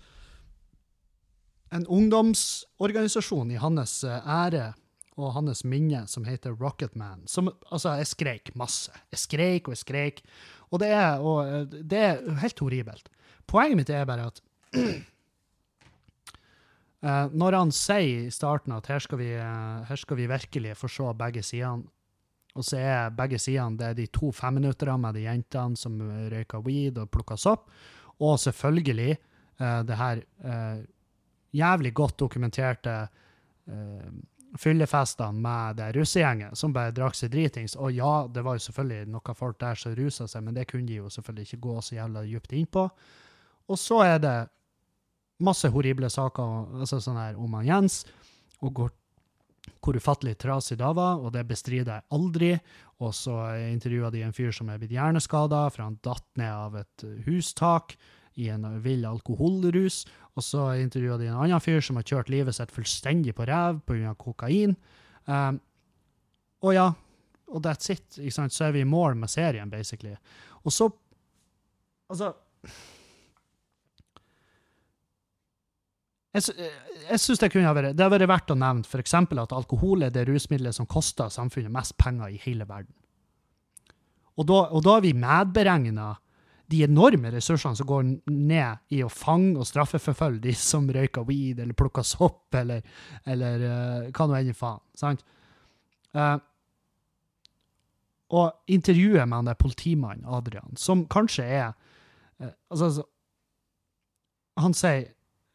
[1.71, 4.73] En ungdomsorganisasjon i hans ære
[5.19, 7.23] og hans minne som heter Rocketman.
[7.29, 8.91] Som, altså, jeg skreik masse.
[9.12, 10.21] Jeg skreik og jeg skreik.
[10.71, 13.10] Og det er, og eh, det er helt horribelt.
[13.49, 14.41] Poenget mitt er bare at
[17.03, 20.77] uh, når han sier i starten at her skal vi, uh, her skal vi virkelig
[20.79, 21.89] få se begge sidene,
[22.55, 25.99] og så er begge sidene det er de to femminutterne med de jentene som
[26.31, 27.69] røyker weed og plukker sopp,
[28.19, 29.17] og selvfølgelig
[29.60, 30.23] uh, det her
[31.55, 32.95] jævlig godt dokumenterte
[33.69, 34.11] uh,
[34.59, 37.77] fyllefestene med det russegjengen som bare drakk seg dritings.
[37.79, 40.87] Og ja, det var jo selvfølgelig noen folk der som rusa seg, men det kunne
[40.89, 42.87] de jo selvfølgelig ikke gå så jævla dypt innpå.
[43.71, 44.37] Og så er det
[45.41, 48.01] masse horrible saker altså sånn her om han Jens,
[48.61, 48.91] og hvor,
[49.81, 52.51] hvor ufattelig trasig det var, og det bestrider jeg aldri.
[53.01, 53.37] Og så
[53.71, 57.95] intervjua de en fyr som er blitt hjerneskada, for han datt ned av et hustak
[58.39, 60.06] i en vill alkoholrus.
[60.38, 63.82] Og så intervjua de en annen fyr som har kjørt livet sitt fullstendig på ræv
[63.88, 64.13] pga.
[64.15, 64.78] kokain.
[65.26, 65.60] Um,
[66.62, 66.88] og ja,
[67.52, 68.06] og that's it.
[68.17, 68.56] Ikke sant?
[68.56, 70.15] Så er vi i mål med serien, basically.
[70.63, 70.91] Og så
[72.12, 72.34] Altså
[76.34, 76.44] Jeg,
[77.10, 79.13] jeg synes det kunne ha vært det har vært verdt å nevne f.eks.
[79.15, 82.94] at alkohol er det rusmiddelet som koster samfunnet mest penger i hele verden.
[84.39, 86.13] Og da, og da har vi medberegna
[86.71, 91.60] de enorme ressursene som går ned i å fange og straffeforfølge de som røyker weed
[91.60, 92.86] eller plukker sopp, eller,
[93.29, 94.81] eller uh, hva nå enn faen.
[94.97, 95.23] sant?
[96.15, 96.38] Uh,
[98.31, 103.07] og intervjuet med han der politimannen Adrian, som kanskje er uh, altså, altså,
[104.62, 105.10] Han sier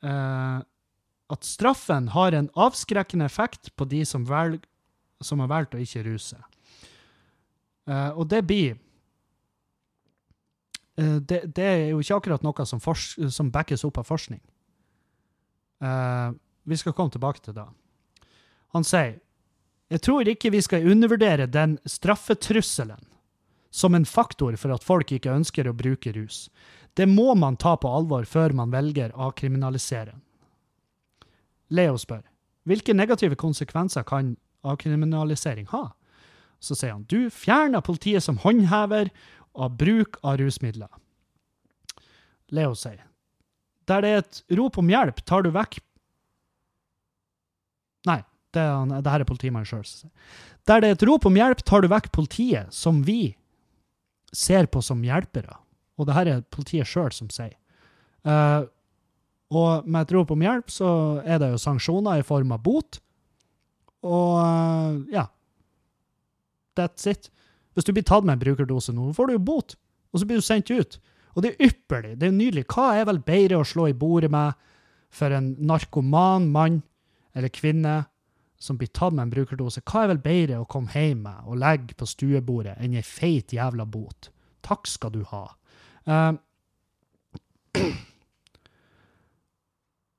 [0.06, 4.62] at straffen har en avskrekkende effekt på de som, velg,
[5.24, 6.36] som har valgt å ikke ruse.
[7.88, 8.76] Og det blir
[10.96, 14.40] det, det, er jo ikke akkurat noe som, som backes opp av forskning.
[16.64, 17.66] vi skal komme tilbake til det.
[18.72, 19.18] Han sier
[19.92, 23.04] jeg tror ikke vi skal undervurdere den straffetrusselen
[23.70, 26.46] som en faktor for at folk ikke ønsker å bruke rus.
[26.96, 30.16] Det må man ta på alvor før man velger å kriminalisere.
[31.70, 32.24] Leo spør
[32.66, 34.34] hvilke negative konsekvenser kan
[34.66, 35.92] avkriminalisering ha?
[36.58, 39.12] Så sier han du fjerner politiet som håndhever
[39.56, 40.90] av bruk av rusmidler.
[42.54, 43.06] Leo sier
[43.86, 45.78] der det er et rop om hjelp, tar du vekk
[48.06, 48.20] Nei,
[48.54, 50.34] det, er, det her er politimannen sjøl som sier.
[50.70, 53.34] Der det er et rop om hjelp, tar du vekk politiet, som vi
[54.30, 55.56] ser på som hjelpere.
[55.98, 57.56] Og det her er politiet sjøl som sier.
[58.22, 58.62] Uh,
[59.50, 60.90] og med et rop om hjelp så
[61.26, 63.00] er det jo sanksjoner i form av bot.
[64.06, 65.26] Og uh, ja.
[66.78, 67.26] That's it.
[67.76, 69.76] Hvis du blir tatt med en brukerdose nå, får du jo bot,
[70.12, 70.96] og så blir du sendt ut.
[71.36, 72.14] Og det er ypperlig.
[72.16, 72.64] Det er nydelig.
[72.72, 74.56] Hva er vel bedre å slå i bordet med
[75.12, 76.80] for en narkoman mann
[77.36, 77.98] eller kvinne
[78.56, 79.84] som blir tatt med en brukerdose?
[79.84, 83.52] Hva er vel bedre å komme hjem med og legge på stuebordet enn ei feit
[83.52, 84.30] jævla bot?
[84.64, 85.44] Takk skal du ha.
[86.08, 86.32] Uh,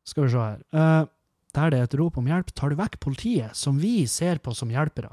[0.06, 0.62] skal vi se her.
[0.70, 1.10] Uh,
[1.58, 4.54] der det er et rop om hjelp, tar du vekk politiet, som vi ser på
[4.54, 5.10] som hjelpere.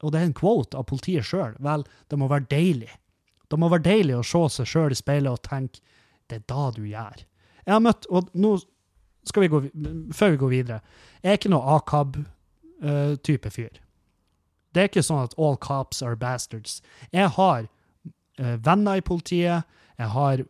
[0.00, 1.56] Og det er en quote av politiet sjøl.
[1.60, 2.90] Vel, det må være deilig.
[3.50, 5.82] Det må være deilig å se seg sjøl i speilet og tenke
[6.30, 7.24] det er da du gjør.
[7.66, 8.54] Jeg har møtt, og nå
[9.26, 9.60] skal vi gå,
[10.16, 10.78] Før vi går videre
[11.22, 13.80] Jeg er ikke noe ACAB-type uh, fyr.
[14.70, 16.78] Det er ikke sånn at all cops are bastards.
[17.12, 19.66] Jeg har uh, venner i politiet.
[19.98, 20.46] Jeg har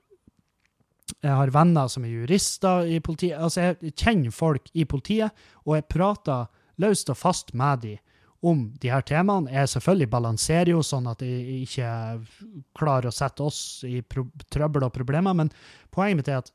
[1.11, 3.35] jeg har venner som er jurister i politiet.
[3.41, 5.35] Altså, jeg kjenner folk i politiet,
[5.67, 6.47] og jeg prater
[6.81, 7.99] løst og fast med dem
[8.41, 9.51] om de her temaene.
[9.53, 11.91] Jeg selvfølgelig balanserer jo sånn at jeg ikke
[12.79, 15.53] klarer å sette oss i trøbbel og problemer, men
[15.93, 16.53] poenget mitt er at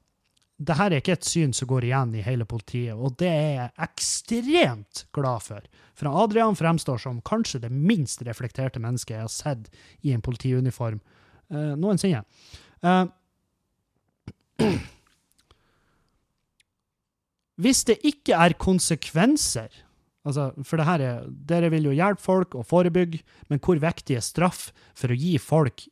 [0.56, 3.50] det her er ikke et syn som går igjen i hele politiet, og det er
[3.58, 5.62] jeg ekstremt glad for.
[6.00, 9.68] For Adrian fremstår som kanskje det minst reflekterte mennesket jeg har sett
[10.08, 11.02] i en politiuniform
[11.52, 12.24] uh, noensinne.
[12.80, 13.06] Uh,
[17.60, 19.85] Hvis det ikke er konsekvenser
[20.26, 24.18] altså, For det her er, dere vil jo hjelpe folk og forebygge, men hvor viktig
[24.18, 25.86] er straff for å gi folk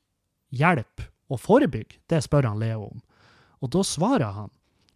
[0.53, 2.01] hjelp og forebygge?
[2.09, 3.01] Det spør han Leo om.
[3.63, 4.51] Og da svarer han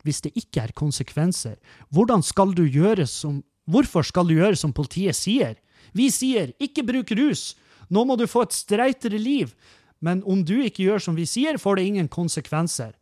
[0.05, 1.57] hvis det ikke er konsekvenser,
[1.91, 5.57] hvordan skal du gjøre som Hvorfor skal du gjøre som politiet sier?
[5.91, 7.49] Vi sier ikke bruk rus,
[7.91, 9.51] nå må du få et streitere liv,
[9.99, 12.93] men om du ikke gjør som vi sier, får det ingen konsekvenser.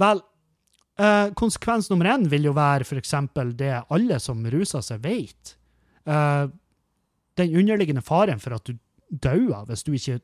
[0.00, 0.22] Vel,
[0.98, 3.14] eh, konsekvens nummer én vil jo være f.eks.
[3.58, 5.54] det alle som ruser seg, vet.
[6.08, 6.48] Eh,
[7.34, 10.18] den underliggende faren for at du dauer hvis du ikke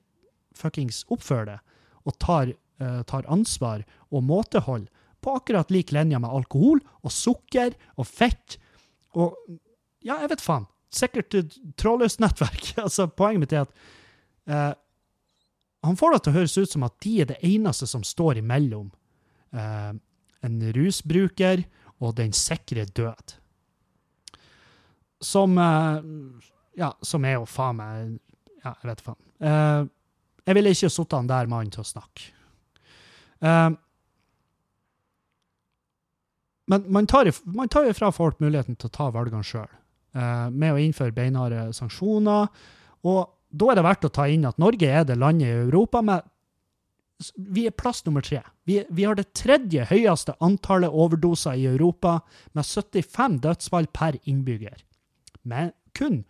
[0.57, 1.59] fuckings oppfører det
[2.05, 2.51] og tar,
[2.83, 4.89] uh, tar ansvar og måtehold
[5.25, 8.59] på akkurat lik linje med alkohol og sukker og fett
[9.15, 9.39] og
[10.05, 10.67] Ja, jeg vet faen.
[10.93, 11.33] Sikkert
[11.81, 12.75] trådløst nettverk.
[12.85, 13.71] altså, poenget mitt er at
[14.51, 14.75] uh,
[15.87, 18.43] han får det til å høres ut som at de er det eneste som står
[18.43, 18.91] imellom
[19.57, 19.95] uh,
[20.45, 21.65] en rusbruker
[22.05, 23.39] og den sikre død.
[25.25, 26.05] Som eh,
[26.79, 28.19] Ja, som er jo faen meg
[28.65, 29.21] Ja, jeg vet faen.
[29.45, 29.85] Uh,
[30.45, 32.31] jeg ville ikke satt han der mannen til å snakke.
[33.45, 33.73] Uh,
[36.73, 39.69] men man tar, man tar folk muligheten til å ta valgene sjøl,
[40.17, 42.49] uh, med å innføre beinharde sanksjoner.
[43.05, 43.21] Og
[43.53, 46.31] da er det verdt å ta inn at Norge er det landet i Europa med
[47.39, 48.41] Vi er plass nummer tre.
[48.67, 52.19] Vi, vi har det tredje høyeste antallet overdoser i Europa,
[52.53, 54.83] med 75 dødsfall per innbygger.
[55.45, 56.23] Men kun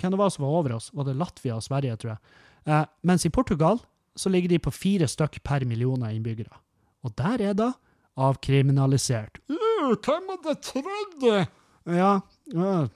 [0.00, 2.38] hvem det var som var over oss, var det Latvia og Sverige, tror jeg.
[2.66, 3.78] Eh, mens i Portugal
[4.18, 6.52] så ligger de på fire stykk per millioner innbyggere.
[7.06, 7.70] Og der er det
[8.20, 9.38] avkriminalisert.
[9.48, 11.46] Uh, hvem hadde trodd det?
[11.88, 12.18] Ja,
[12.54, 12.90] uh.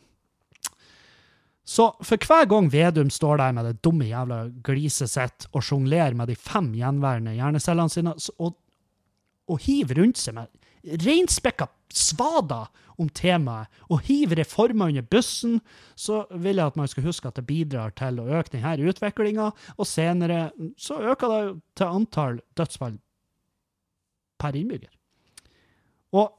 [1.66, 6.14] Så for hver gang Vedum står der med det dumme jævla gliset sitt og sjonglerer
[6.14, 8.54] med de fem gjenværende hjernecellene sine og,
[9.50, 12.68] og hiver rundt seg med reinspekka svader
[13.02, 15.58] om temaet og hiver reformer under bussen,
[15.94, 19.50] så vil jeg at man skal huske at det bidrar til å øke denne utviklinga,
[19.76, 21.42] og senere så øker det
[21.76, 22.98] til antall dødsfall
[24.40, 24.92] per innbygger.
[26.16, 26.32] Og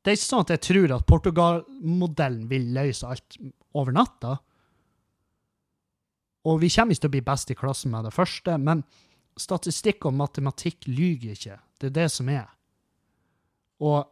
[0.00, 3.36] det er ikke sånn at jeg tror at Portugal-modellen vil løse alt
[3.76, 4.38] over natta.
[6.48, 8.80] Og vi kommer ikke til å bli best i klassen med det første, men
[9.40, 11.58] statistikk og matematikk lyver ikke.
[11.80, 12.48] Det er det som er.
[13.84, 14.08] Og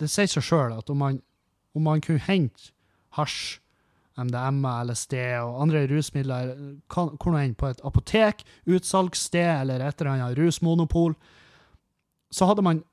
[0.00, 1.20] det sier seg sjøl at om man,
[1.74, 2.72] om man kunne hente
[3.18, 3.60] hasj,
[4.14, 6.52] MDMA, LSD og andre rusmidler
[6.92, 11.16] hvor nå enn, på et apotek, utsalgssted eller et eller annet rusmonopol,
[12.30, 12.84] så hadde man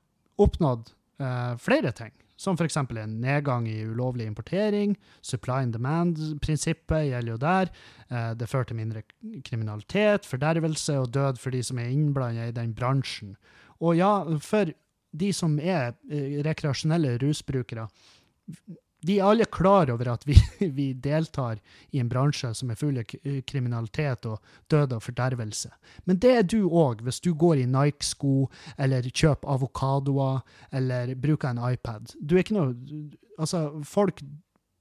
[0.42, 0.90] oppnådd
[1.22, 2.12] eh, flere ting.
[2.42, 2.76] Som f.eks.
[2.76, 4.96] en nedgang i ulovlig importering.
[5.22, 7.70] Supply and demand-prinsippet gjelder jo der.
[8.08, 9.04] Eh, det fører til mindre
[9.46, 13.36] kriminalitet, fordervelse og død for de som er innblanda i den bransjen.
[13.78, 14.74] Og ja, for
[15.12, 17.88] de som er eh, rekreasjonelle rusbrukere,
[19.02, 20.36] de er alle klar over at vi,
[20.78, 21.58] vi, deltar
[21.90, 23.14] i en bransje som er full av
[23.48, 24.38] kriminalitet og
[24.70, 25.72] død og fordervelse.
[26.06, 28.46] Men det er du òg, hvis du går i Nike-sko
[28.78, 32.14] eller kjøper avokadoer eller bruker en iPad.
[32.20, 32.76] Du er ikke noe
[33.40, 34.20] Altså, folk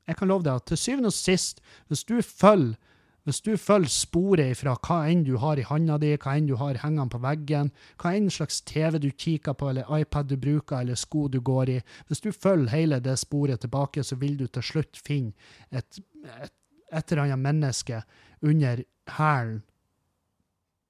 [0.05, 2.75] Jeg kan love deg at til syvende og sist, hvis du følger
[3.23, 6.55] hvis du følger sporet fra hva enn du har i handa di, hva enn du
[6.57, 7.69] har hengende på veggen,
[8.01, 11.73] hva enn slags TV du kikker på, eller iPad du bruker, eller sko du går
[11.75, 15.33] i, hvis du følger hele det sporet tilbake, så vil du til slutt finne
[15.69, 16.01] et,
[16.41, 16.55] et,
[16.89, 18.01] et eller annet menneske
[18.41, 18.81] under
[19.17, 19.61] hælen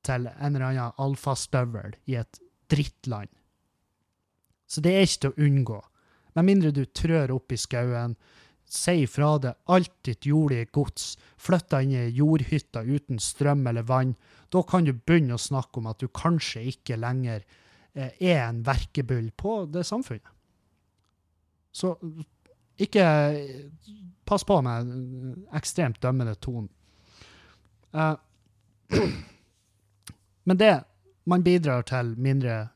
[0.08, 2.39] til en eller annen alfastøvel i et
[2.72, 3.30] drittland.
[4.72, 5.80] Så det er ikke til å unngå.
[6.39, 8.15] Med mindre du trør opp i skauen,
[8.72, 14.14] si fra det alt ditt jordige gods, flytta inn i jordhytta uten strøm eller vann,
[14.52, 17.44] da kan du begynne å snakke om at du kanskje ikke lenger
[17.94, 20.38] eh, er en verkebyll på det samfunnet.
[21.72, 21.96] Så
[22.82, 23.06] ikke
[24.32, 24.92] Pass på med
[25.58, 26.70] ekstremt dømmende tone.
[27.92, 28.16] Uh,
[30.48, 30.84] men det
[31.24, 32.70] Man bidrar til mindre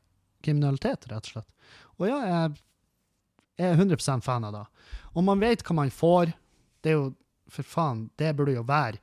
[0.44, 1.48] kriminalitet, rett og slett.
[1.98, 2.60] Og ja, jeg,
[3.56, 4.64] jeg er 100 fan av det.
[5.16, 6.32] Og man vet hva man får.
[6.82, 7.14] Det er jo
[7.46, 8.98] For faen, det burde jo være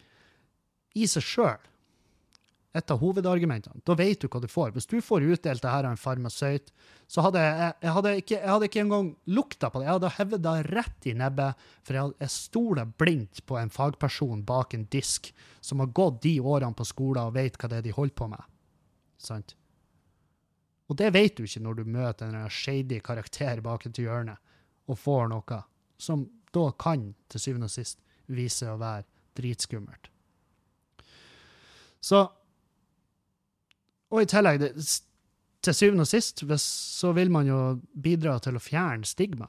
[1.00, 1.62] i seg sjøl
[2.74, 3.84] et av hovedargumentene.
[3.86, 4.72] Da vet du hva du får.
[4.74, 6.72] Hvis du får utdelt det her av en farmasøyt,
[7.08, 9.88] så hadde jeg, jeg, hadde ikke, jeg hadde ikke engang lukta på det.
[9.88, 14.42] Jeg hadde hevet det rett i nebbet, for jeg, jeg stoler blindt på en fagperson
[14.48, 15.30] bak en disk
[15.62, 18.32] som har gått de årene på skolen og vet hva det er de holder på
[18.34, 18.50] med.
[19.22, 19.54] Sant?
[20.94, 24.36] Og det vet du ikke når du møter en shady karakter bak et hjørne
[24.86, 25.58] og får noe
[25.98, 27.98] som da kan til syvende og sist
[28.30, 30.12] vise å være dritskummelt.
[32.04, 32.22] Så
[34.14, 34.70] Og i tillegg, det,
[35.66, 36.62] til syvende og sist, hvis,
[37.02, 39.48] så vil man jo bidra til å fjerne stigma.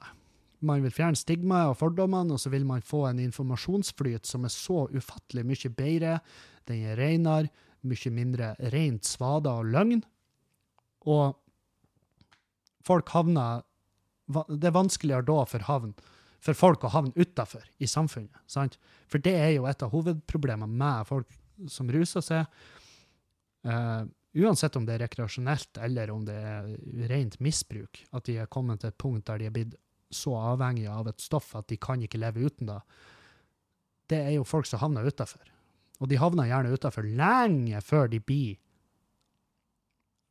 [0.64, 4.54] Man vil fjerne stigmaet og fordommene, og så vil man få en informasjonsflyt som er
[4.54, 6.14] så ufattelig mye bedre.
[6.64, 7.52] Den er renere,
[7.84, 10.00] mye mindre rent svada og løgn.
[11.10, 11.36] Og
[12.84, 13.64] folk havner
[14.24, 15.92] Det er vanskeligere da for havn
[16.44, 18.42] for folk å havne utafor i samfunnet.
[18.50, 18.76] Sant?
[19.08, 21.30] For det er jo et av hovedproblemene med folk
[21.72, 22.58] som ruser seg.
[23.64, 24.04] Uh,
[24.36, 26.68] uansett om det er rekreasjonelt eller om det er
[27.08, 29.76] rent misbruk, at de er kommet til et punkt der de er blitt
[30.14, 32.80] så avhengige av et stoff at de kan ikke leve uten det,
[34.12, 35.48] det er jo folk som havner utafor.
[36.02, 38.58] Og de havner gjerne utafor lenge før de blir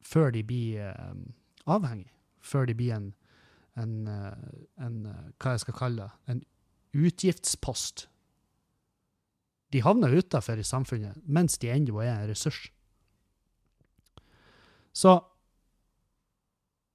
[0.04, 1.14] før de blir eh,
[1.66, 2.12] avhengige.
[2.43, 3.14] før de blir en,
[3.80, 4.47] en, eh,
[4.84, 6.41] en eh, hva jeg skal kalle det, en
[6.93, 8.08] utgiftspost.
[9.72, 12.68] De havner utafor i samfunnet mens de ennå er en ressurs.
[14.93, 15.18] Så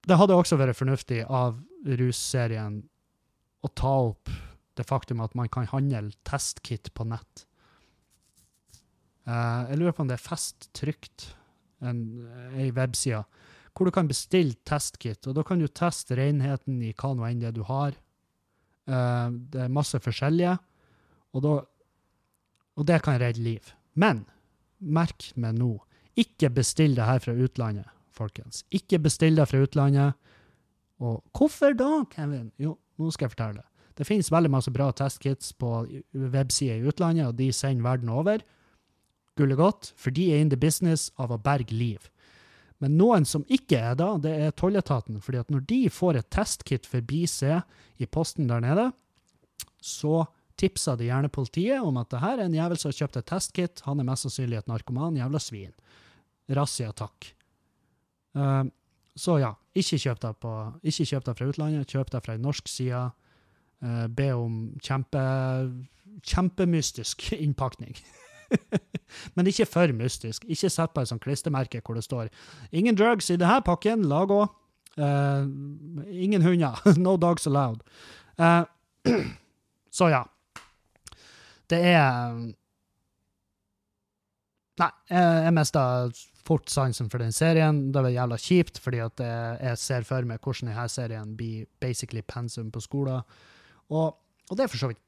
[0.06, 1.58] det hadde også vært fornuftig av
[1.98, 2.82] russerien
[3.64, 4.30] å ta opp
[4.78, 7.44] det faktum at man kan handle testkit på nett.
[9.28, 11.32] Uh, jeg lurer på om det er fest trygt,
[11.82, 13.24] ei webside,
[13.74, 15.26] hvor du kan bestille testkit.
[15.26, 17.94] og Da kan du teste renheten i hva nå enn det du har.
[18.88, 20.56] Uh, det er masse forskjellige,
[21.36, 21.54] og, da,
[22.78, 23.72] og det kan redde liv.
[23.94, 24.24] Men
[24.78, 25.74] merk meg nå,
[26.18, 28.64] ikke bestill det her fra utlandet, folkens.
[28.74, 30.16] Ikke bestill det fra utlandet.
[30.98, 32.48] Og hvorfor da, Kevin?
[32.58, 33.66] Jo, nå skal jeg fortelle.
[33.98, 35.82] Det finnes veldig masse bra testkits på
[36.14, 38.42] websider i utlandet, og de sender verden over.
[39.38, 42.10] Gullet godt, for de er in the business av å berge liv.
[42.82, 45.20] Men noen som ikke er da, det er tolletaten.
[45.20, 47.62] fordi at når de får et testkit forbi seg
[47.98, 48.90] i posten der nede,
[49.82, 50.26] så
[50.58, 53.28] tipser de gjerne politiet om at det her er en jævel som har kjøpt et
[53.30, 55.74] testkit, han er mest sannsynlig et narkoman, jævla svin.
[56.50, 57.30] Razzia, takk.
[58.38, 58.64] Uh,
[59.18, 62.46] så ja, ikke kjøp det, på, ikke kjøp deg fra utlandet, kjøp det fra en
[62.46, 63.02] norsk side.
[63.82, 65.22] Uh, be om kjempe,
[66.26, 67.98] kjempemystisk innpakning.
[69.34, 70.44] Men ikke for mystisk.
[70.48, 72.28] Ikke sett på et sånt klistremerke hvor det står
[72.72, 74.46] 'Ingen drugs i denne pakken, la gå'.
[74.98, 75.46] Uh,
[76.10, 76.80] ingen hunder.
[76.98, 77.82] no dogs allowed.
[78.38, 78.64] Uh,
[79.98, 80.24] så ja.
[81.70, 82.54] Det er
[84.78, 85.82] Nei, jeg, jeg mista
[86.46, 87.92] fort sansen for den serien.
[87.92, 92.22] Det var jævla kjipt, fordi at jeg ser for meg hvordan denne serien blir basically
[92.22, 93.26] pensum på skolen.
[93.90, 94.14] Og,
[94.48, 95.00] og det er for så vidt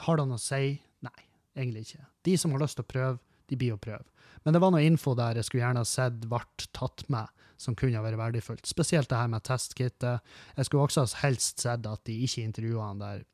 [0.00, 0.80] Har det noe å si?
[1.04, 1.29] Nei,
[1.60, 2.06] egentlig ikke.
[2.26, 3.18] De som har lyst til å prøve,
[3.50, 4.06] de blir å prøve.
[4.44, 6.40] Men det var noe info der jeg skulle gjerne ha sett ble
[6.76, 7.28] tatt med,
[7.60, 8.68] som kunne ha vært verdifullt.
[8.68, 10.24] Spesielt det her med testkittet.
[10.56, 13.26] Jeg skulle også helst sett at de ikke intervjua han der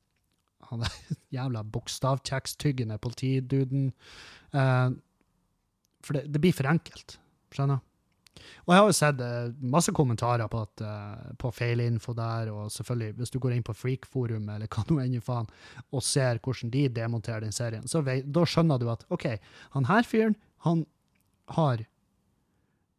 [0.70, 0.95] han der
[1.37, 3.93] jævla bokstavkjekstyggende politiduden.
[4.55, 4.97] Uh,
[6.03, 7.18] for det, det, blir for enkelt.
[7.55, 7.83] Skjønner?
[8.64, 12.72] Og jeg har jo sett uh, masse kommentarer på, at, uh, på feilinfo der, og
[12.74, 15.49] selvfølgelig, hvis du går inn på Freak-forum eller hva nå enn faen,
[15.93, 19.28] og ser hvordan de demonterer den serien, så vei, da skjønner du at OK,
[19.76, 20.84] han her fyren, han
[21.55, 21.84] har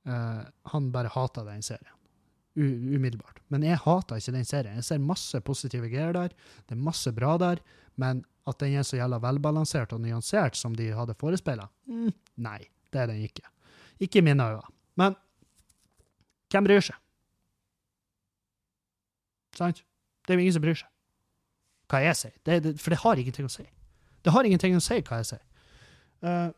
[0.08, 1.94] uh, Han bare hater den serien.
[2.58, 2.64] U
[2.96, 3.42] umiddelbart.
[3.54, 4.80] Men jeg hater ikke den serien.
[4.80, 6.32] Jeg ser masse positive greier der,
[6.66, 7.62] det er masse bra der,
[8.02, 12.12] men at den er så jævla velbalansert og nyansert som de hadde forespeila, mm,
[12.46, 12.62] nei,
[12.94, 13.44] det er den ikke.
[14.00, 14.74] Ikke i mine øyne.
[14.98, 15.18] Men
[16.54, 17.00] hvem bryr seg?
[19.58, 19.82] Sant?
[20.26, 20.94] Det er jo ingen som bryr seg
[21.88, 22.34] hva jeg sier.
[22.44, 23.64] Det, det, for det har ingenting å si.
[24.26, 25.44] Det har ingenting å si hva jeg sier.
[26.20, 26.50] Uh,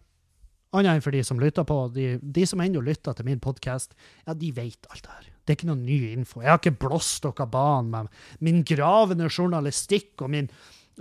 [0.70, 1.76] Annet enn for de som lytter på.
[1.96, 3.96] De, de som ennå lytter til min podkast,
[4.28, 5.30] ja, de vet alt det her.
[5.42, 6.44] Det er ikke noe ny info.
[6.44, 10.52] Jeg har ikke blåst dere banen med min gravende journalistikk og min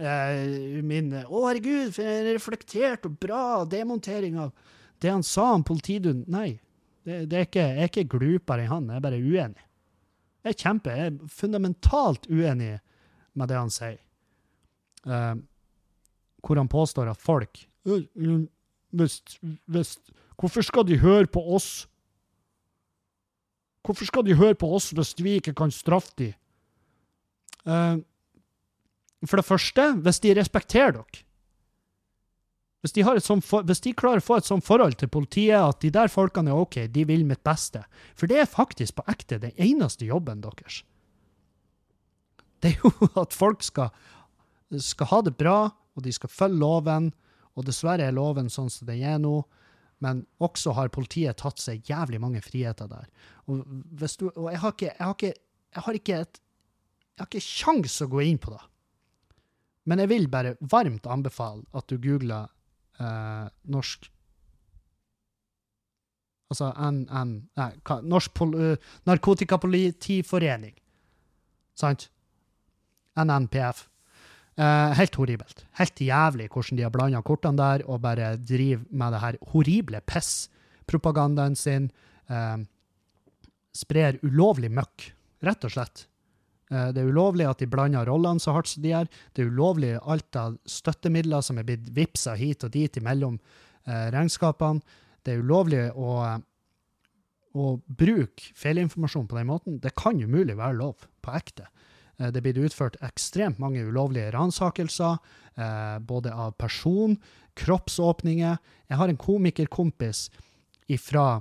[0.00, 1.98] uh, min Å, herregud,
[2.30, 4.54] reflektert og bra demontering av
[5.02, 6.24] det han sa om politiduden.
[6.32, 6.56] Nei,
[7.08, 9.64] det, det er ikke, jeg er ikke glupere enn han, jeg er bare uenig.
[10.44, 12.74] Jeg er kjempe, jeg er fundamentalt uenig
[13.38, 13.98] med det han sier.
[15.08, 15.38] Uh,
[16.44, 19.20] hvor han påstår at folk hvis,
[19.70, 19.92] hvis,
[20.38, 21.86] Hvorfor skal de høre på oss?
[23.86, 26.34] Hvorfor skal de høre på oss hvis vi ikke kan straffe dem?
[27.64, 28.02] Uh,
[29.26, 31.24] for det første, hvis de respekterer dere,
[32.80, 33.02] hvis de,
[33.42, 36.52] for, hvis de, klarer å få et sånt forhold til politiet at de der folkene
[36.52, 37.82] er OK, de vil mitt beste
[38.14, 40.84] For det er faktisk på ekte den eneste jobben deres.
[42.62, 43.90] Det er jo at folk skal,
[44.78, 45.58] skal ha det bra,
[45.98, 47.10] og de skal følge loven.
[47.58, 49.40] Og dessverre er loven sånn som den er nå.
[49.98, 53.08] Men også har politiet tatt seg jævlig mange friheter der.
[53.50, 55.32] Og, du, og jeg har ikke jeg har ikke,
[55.74, 56.38] jeg har ikke, et,
[57.16, 58.62] jeg har ikke sjans å gå inn på det.
[59.90, 62.46] Men jeg vil bare varmt anbefale at du googler
[63.00, 64.10] eh, norsk
[66.48, 70.72] Altså NN Nei, hva, Norsk Pol uh, Narkotikapolitiforening.
[71.76, 72.06] Sant?
[73.20, 73.82] NNPF.
[74.58, 75.62] Eh, helt horribelt.
[75.78, 80.00] Helt jævlig hvordan de har blanda kortene der og bare driver med det her horrible
[80.02, 81.90] piss-propagandaen sin.
[82.26, 82.58] Eh,
[83.74, 85.12] sprer ulovlig møkk,
[85.46, 86.07] rett og slett.
[86.70, 89.08] Eh, det er ulovlig at de blander rollene så hardt som de gjør.
[89.32, 94.08] Det er ulovlig alt av støttemidler som er blitt vippsa hit og dit imellom eh,
[94.14, 94.84] regnskapene.
[95.24, 96.12] Det er ulovlig å,
[97.58, 99.80] å bruke feilinformasjon på den måten.
[99.82, 101.68] Det kan umulig være lov, på ekte.
[102.18, 105.20] Eh, det blitt utført ekstremt mange ulovlige ransakelser,
[106.06, 107.16] både av person,
[107.58, 108.60] kroppsåpninger.
[108.86, 110.28] Jeg har en komikerkompis
[111.02, 111.40] fra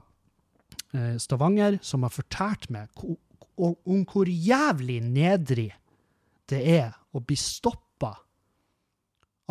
[1.21, 2.89] Stavanger som har fortalt meg
[3.58, 5.72] om hvor jævlig nedrig
[6.47, 8.14] det er å bli stoppa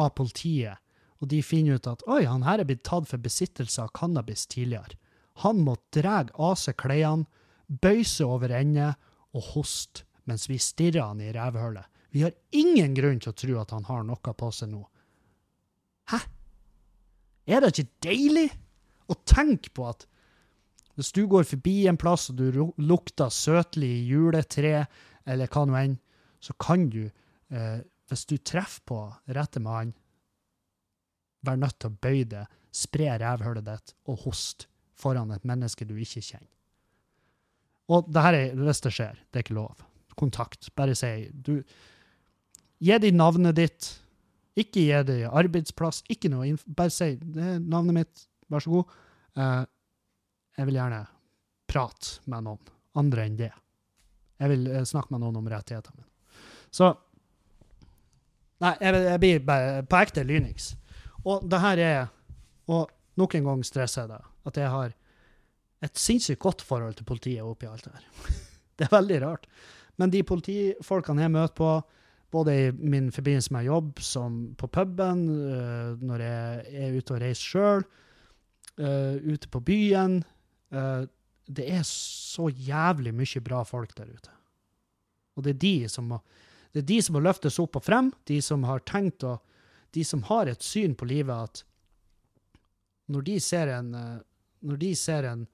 [0.01, 0.79] av politiet,
[1.21, 4.47] og de finner ut at oi, han her er blitt tatt for besittelse av cannabis
[4.53, 4.99] tidligere.
[5.45, 7.27] Han må dra av seg klærne,
[7.67, 8.93] bøye seg over ende
[9.35, 11.87] og hoste mens vi stirrer han i revhullet.
[12.11, 14.83] Vi har ingen grunn til å tro at han har noe på seg nå.
[16.11, 16.19] Hæ?
[17.47, 18.49] Er det ikke deilig
[19.07, 20.07] å tenke på at
[20.97, 24.87] hvis du går forbi en plass og du lukter søtlig juletre,
[25.29, 25.97] eller hva nå enn,
[26.41, 27.05] så kan du,
[27.51, 29.01] eh, hvis du treffer på
[29.37, 29.93] rette mann,
[31.47, 35.95] være nødt til å bøye det, spre revhullet ditt og hoste foran et menneske du
[35.97, 36.53] ikke kjenner.
[37.93, 39.85] Og det her er, hvis det skjer, det er ikke lov.
[40.17, 40.73] Kontakt.
[40.75, 41.61] Bare si du,
[42.83, 43.89] Gi dem navnet ditt.
[44.57, 46.03] Ikke gi dem arbeidsplass.
[46.13, 48.97] Ikke noe Bare si det er navnet mitt, vær så god.
[49.37, 49.63] Uh,
[50.57, 51.05] jeg vil gjerne
[51.69, 53.53] prate med noen andre enn det.
[54.41, 56.41] Jeg vil uh, snakke med noen om rettighetene mine.
[56.75, 56.95] Så
[58.57, 60.71] Nei, jeg, jeg blir bare på ekte lynings.
[61.29, 61.99] Og det her er
[62.73, 62.89] Og
[63.21, 64.23] nok en gang stresser jeg det.
[64.49, 64.95] At jeg har
[65.85, 68.07] et sinnssykt godt forhold til politiet oppi alt det her.
[68.79, 69.45] det er veldig rart.
[70.01, 71.71] Men de politifolkene jeg møter på,
[72.33, 77.23] både i min forbindelse med jobb, som på puben, uh, når jeg er ute og
[77.23, 77.87] reiser sjøl,
[78.81, 80.19] uh, ute på byen
[80.71, 84.33] Det er så jævlig mye bra folk der ute.
[85.37, 86.21] Og det er de som må,
[86.73, 89.39] det er de som må løftes opp og frem, de som har tenkt å
[89.95, 91.63] De som har et syn på livet at
[93.09, 93.95] når de ser en,
[94.61, 95.47] når de ser en,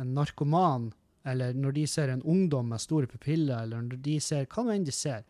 [0.00, 0.86] en narkoman,
[1.26, 4.72] eller når de ser en ungdom med store pupiller, eller når de ser hva nå
[4.72, 5.26] enn de ser,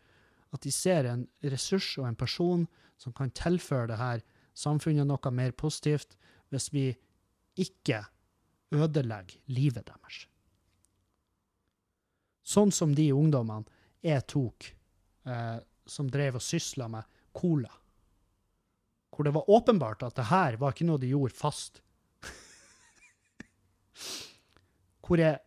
[0.55, 2.66] at de ser en ressurs og en person
[3.01, 4.22] som kan tilføre det her
[4.55, 6.14] samfunnet noe mer positivt,
[6.53, 6.87] hvis vi
[7.59, 8.05] ikke
[8.73, 10.25] ødelegger livet deres.
[12.45, 13.65] Sånn som de ungdommene
[14.05, 14.67] jeg tok,
[15.25, 17.73] eh, som drev og sysla med cola.
[19.15, 21.81] Hvor det var åpenbart at det her var ikke noe de gjorde fast.
[25.05, 25.41] Hvor jeg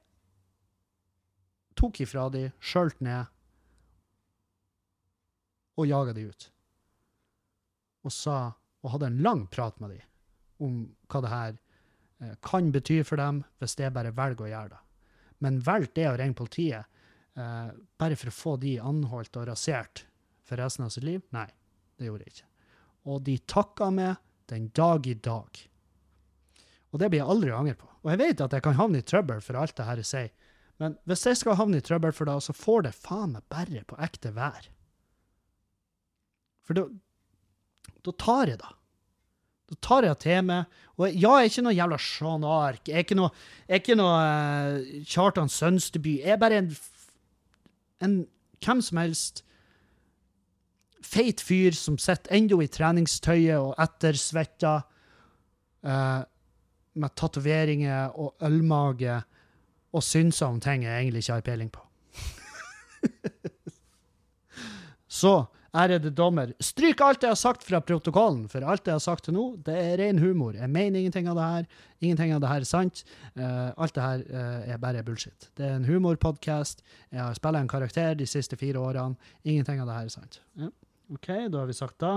[1.78, 3.34] tok ifra de, skjølte ned
[5.78, 6.48] og jaga de ut.
[8.08, 8.38] Og sa,
[8.82, 10.02] og hadde en lang prat med de
[10.64, 11.58] om hva det her
[12.42, 14.84] kan bety for dem hvis jeg bare velger å gjøre det.
[15.46, 16.86] Men velg det å ringe politiet
[17.38, 20.06] eh, bare for å få de anholdt og rasert
[20.48, 21.22] for resten av sitt liv?
[21.36, 21.48] Nei,
[22.00, 22.50] det gjorde jeg ikke.
[23.08, 24.18] Og de takka meg
[24.50, 25.62] den dag i dag.
[26.92, 27.90] Og det blir jeg aldri angre på.
[28.04, 30.34] Og jeg vet at jeg kan havne i trøbbel for alt det her jeg sier,
[30.78, 33.82] men hvis jeg skal havne i trøbbel for det, så får det faen meg bare
[33.90, 34.68] på ekte vær.
[36.68, 38.74] For da tar jeg det.
[39.68, 40.78] Da tar jeg til meg.
[40.98, 42.88] Og ja, jeg er ikke noe jævla Jean Arc.
[42.88, 43.34] Jeg er ikke noe,
[43.68, 46.20] er ikke noe uh, Kjartan Sønsteby.
[46.24, 46.72] Jeg er bare en,
[48.06, 48.16] en
[48.64, 49.44] hvem som helst
[51.08, 54.80] feit fyr som sitter ennå i treningstøyet og ettersvetta,
[55.88, 56.24] uh,
[56.98, 59.20] med tatoveringer og ølmage
[59.94, 61.84] og synser om ting jeg egentlig ikke har peiling på.
[65.20, 65.46] Så,
[65.76, 69.36] ærede dommer, stryk alt jeg har sagt fra protokollen, for alt jeg har sagt til
[69.36, 70.56] nå, det er ren humor.
[70.56, 71.68] Jeg mener ingenting av det her.
[72.02, 73.04] Ingenting av det her er sant.
[73.36, 75.50] Uh, alt det her uh, er bare bullshit.
[75.58, 76.84] Det er en humorpodkast.
[77.12, 79.16] Jeg har spilt en karakter de siste fire årene.
[79.44, 80.42] Ingenting av det her er sant.
[80.58, 80.72] Ja.
[81.14, 82.14] OK, da har vi sagt det.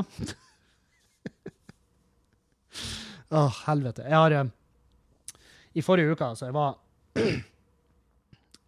[3.30, 4.06] Å, oh, helvete.
[4.06, 4.50] Jeg har uh,
[5.74, 6.78] I forrige uke, altså, jeg var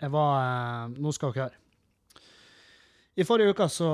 [0.03, 1.62] Jeg var Nå skal dere høre.
[3.13, 3.89] I forrige uke så,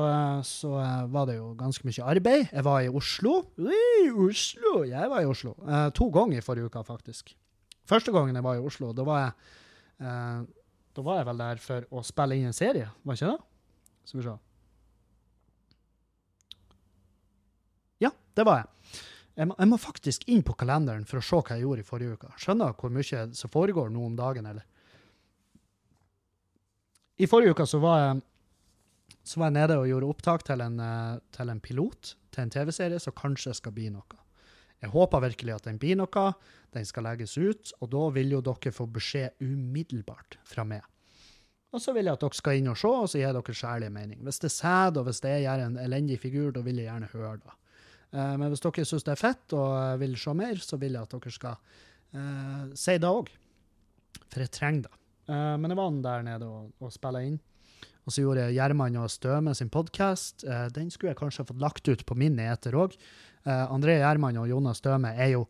[0.47, 0.69] så,
[1.11, 2.45] var det jo ganske mye arbeid.
[2.53, 3.33] Jeg var i Oslo.
[3.59, 4.85] Ui, Oslo!
[4.87, 5.57] Jeg var i Oslo.
[5.67, 7.35] Eh, to ganger i forrige uke, faktisk.
[7.89, 9.33] Første gangen jeg var i Oslo, da var jeg,
[10.07, 10.45] eh,
[10.95, 13.43] da var jeg vel der for å spille inn en serie, var ikke det?
[14.07, 14.37] Skal vi se.
[18.07, 18.71] Ja, det var jeg.
[19.39, 21.91] Jeg må, jeg må, faktisk inn på kalenderen for å se hva jeg gjorde i
[21.91, 22.31] forrige uke.
[22.39, 24.67] Skjønner hvor mye som foregår nå om dagen, eller?
[27.19, 28.19] I forrige uke så var jeg
[29.29, 32.53] så var jeg nede og gjorde opptak til en, eh, til en pilot til en
[32.55, 34.23] TV-serie som kanskje skal bli noe.
[34.79, 36.29] Jeg håper virkelig at den blir noe.
[36.75, 40.85] Den skal legges ut, og da vil jo dere få beskjed umiddelbart fra meg.
[41.75, 43.91] Og så vil jeg at dere skal inn og se, og så gir dere ærlig
[43.93, 44.21] mening.
[44.25, 47.11] Hvis det er sæd, og hvis det gjør en elendig figur, da vil jeg gjerne
[47.13, 47.57] høre det.
[48.15, 51.05] Uh, men hvis dere syns det er fett og vil se mer, så vil jeg
[51.05, 51.59] at dere skal
[52.15, 53.29] uh, si det òg.
[54.29, 54.95] For jeg trenger det.
[55.29, 57.37] Uh, men jeg var der nede og, og spilla inn.
[58.09, 60.47] Og så gjorde Gjerman og Støme sin podkast.
[60.49, 62.97] Eh, den skulle jeg kanskje fått lagt ut på min eter òg.
[63.45, 65.45] Eh, André Gjerman og Jonas Støme er jo,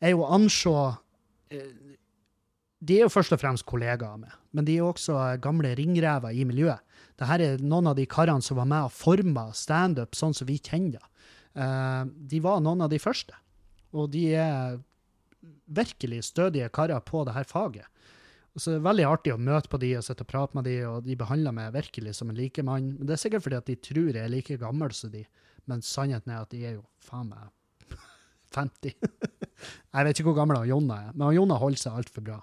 [0.00, 1.88] er jo anså uh,
[2.78, 5.72] de er jo først og fremst kollegaer med, men de er jo også eh, gamle
[5.78, 6.84] ringrever i miljøet.
[7.18, 10.60] Dette er noen av de karene som var med og forma standup sånn som vi
[10.62, 11.24] kjenner det.
[11.58, 13.34] Eh, de var noen av de første,
[13.90, 14.78] og de er
[15.66, 17.90] virkelig stødige karer på det her faget.
[18.58, 20.80] Og det er veldig artig å møte på de og sitte og prate med de,
[20.88, 22.88] og de behandler meg virkelig som en likemann.
[22.98, 25.20] Men det er sikkert fordi at de tror jeg er like gammel som de,
[25.70, 27.52] men sannheten er at de er jo faen meg
[28.56, 28.96] 50.
[28.98, 32.40] jeg vet ikke hvor gammel Jonna er, men Jonna holder seg altfor bra.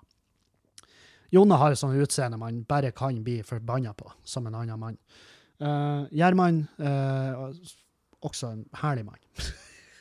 [1.36, 5.01] Jonna har et sånt utseende man bare kan bli forbanna på, som en annen mann.
[5.59, 7.51] Uh, Gjerman, uh,
[8.24, 9.20] også en herlig mann.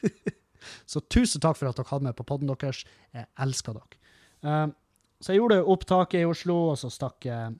[0.92, 2.84] så tusen takk for at dere hadde med på poden deres.
[3.10, 4.02] Jeg elsker dere.
[4.44, 4.70] Uh,
[5.24, 7.54] så jeg gjorde opptaket i Oslo, og så stakk jeg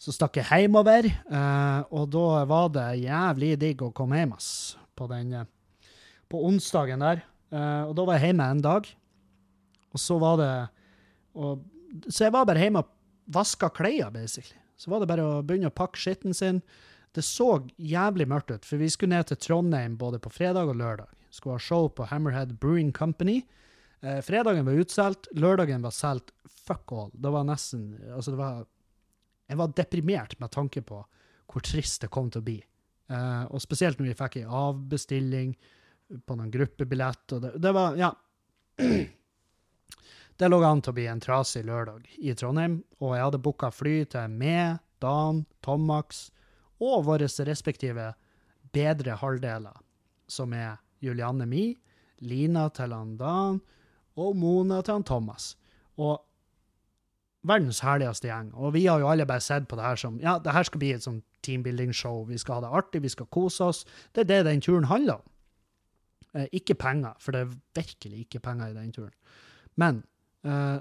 [0.00, 4.48] så stakk jeg hjemover, uh, og da var det jævlig digg å komme hjem ass,
[4.96, 5.36] på den
[6.28, 7.22] på onsdagen der.
[7.52, 8.88] Uh, og da var jeg hjemme en dag.
[9.94, 10.52] Og så var det
[11.38, 11.62] og,
[12.08, 12.90] Så jeg var bare hjemme og
[13.32, 14.58] vaska klær, basically.
[14.76, 16.60] Så var det bare å begynne å pakke skitten sin.
[17.14, 20.80] Det så jævlig mørkt ut, for vi skulle ned til Trondheim både på fredag og
[20.80, 21.10] lørdag.
[21.30, 23.44] Skulle ha show på Hammerhead Brewing Company.
[24.04, 26.32] Eh, fredagen var utsolgt, lørdagen var solgt
[26.66, 27.10] fuck all.
[27.12, 28.66] Det var nesten Altså, det var
[29.48, 31.04] Jeg var deprimert med tanke på
[31.52, 32.56] hvor trist det kom til å bli.
[33.12, 35.52] Eh, og spesielt når vi fikk ei avbestilling
[36.24, 38.12] på noen gruppebillett, og det, det var Ja.
[40.34, 43.68] Det lå an til å bli en trasig lørdag i Trondheim, og jeg hadde booka
[43.70, 46.24] fly til meg, Dan, Tomax
[46.82, 48.08] og våre respektive
[48.74, 49.76] bedre halvdeler,
[50.26, 51.68] som er Julianne Mi,
[52.18, 53.60] Lina til han Dan
[54.20, 55.54] og Mona til han Thomas.
[55.98, 56.18] Og
[57.44, 58.50] verdens herligste gjeng.
[58.54, 60.82] Og vi har jo alle bare sett på det her som ja, det her skal
[60.82, 62.24] bli et sånn teambuilding-show.
[62.30, 63.84] Vi skal ha det artig, vi skal kose oss.
[64.14, 65.30] Det er det den turen handler om.
[66.34, 69.14] Eh, ikke penger, for det er virkelig ikke penger i den turen.
[69.80, 70.02] Men
[70.46, 70.78] eh,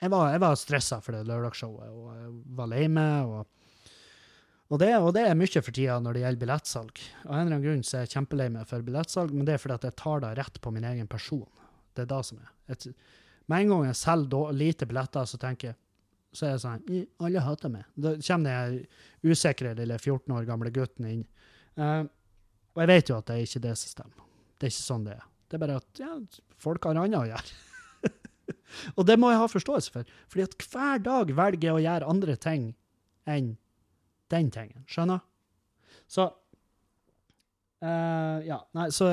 [0.00, 3.28] jeg var, jeg var stressa for det lørdagsshowet, og jeg var lei meg.
[3.28, 3.48] Og,
[4.70, 7.02] og, det, og, det, er mye for tida når det gjelder billettsalg.
[7.26, 9.62] Av en eller annen grunn så er jeg kjempelei meg for billettsalg, men det er
[9.62, 11.46] fordi at jeg tar det rett på min egen person.
[11.96, 12.52] Det er det som er.
[12.70, 12.86] Et,
[13.50, 15.80] med en gang jeg selger lite billetter, så tenker jeg
[16.30, 16.84] så er det sånn
[17.26, 17.86] Alle hater meg.
[17.98, 21.24] Da kommer den usikre lille 14 år gamle gutten inn.
[21.74, 22.06] Uh,
[22.76, 24.28] og jeg vet jo at det er ikke det som stemmer.
[24.54, 25.24] Det er ikke sånn det er.
[25.50, 26.12] Det er bare at ja,
[26.62, 27.56] folk har annet å gjøre.
[28.96, 32.12] og det må jeg ha forståelse for, fordi at hver dag velger jeg å gjøre
[32.14, 32.68] andre ting
[33.30, 33.56] enn
[34.32, 34.84] den tingen.
[34.90, 35.22] Skjønner?
[36.10, 36.28] Så
[37.84, 39.10] uh, Ja, nei, så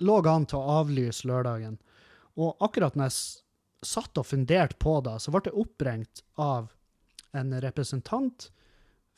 [0.00, 1.78] lå an til å avlyse lørdagen.
[2.40, 6.70] Og akkurat når jeg satt og funderte på det, så ble jeg oppringt av
[7.36, 8.48] en representant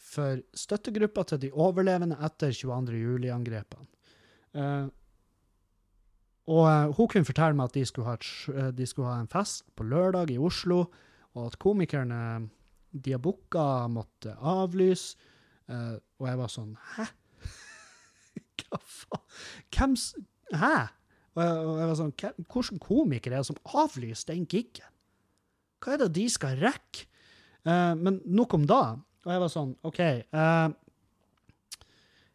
[0.03, 2.99] for støttegruppa til de overlevende etter 22.
[2.99, 3.88] juli-angrepene.
[4.53, 4.88] Uh,
[6.53, 9.30] og uh, hun kunne fortelle meg at de skulle, et, uh, de skulle, ha en
[9.30, 10.84] fest på lørdag i Oslo,
[11.32, 12.18] og at komikerne
[12.93, 15.16] de har booka, måtte avlyse.
[15.70, 17.05] Uh, og jeg var sånn Hæ?
[18.61, 19.22] Hva faen?
[19.72, 19.95] Hvem
[20.59, 20.74] Hæ?
[21.32, 24.90] Og jeg, og jeg var sånn Hvilken komiker er det som avlyser den gigen?
[25.80, 27.09] Hva er det de skal rekke?
[27.62, 28.80] men nok om da.
[29.22, 30.01] Og jeg var sånn OK.
[30.34, 30.74] Uh,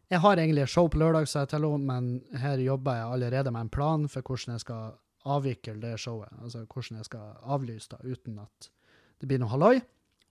[0.08, 3.12] jeg har egentlig et show på lørdag, sa jeg til henne, men her jobber jeg
[3.12, 4.96] allerede med en plan for hvordan jeg skal
[5.28, 6.32] avvikle det showet.
[6.40, 8.70] Altså hvordan jeg skal avlyse det uten at
[9.20, 9.82] det blir noe halloi.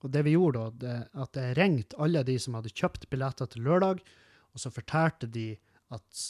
[0.05, 3.49] Og det vi gjorde da, det, at jeg ringte alle de som hadde kjøpt billetter
[3.49, 4.03] til lørdag,
[4.53, 5.49] og så fortalte de
[5.95, 6.23] at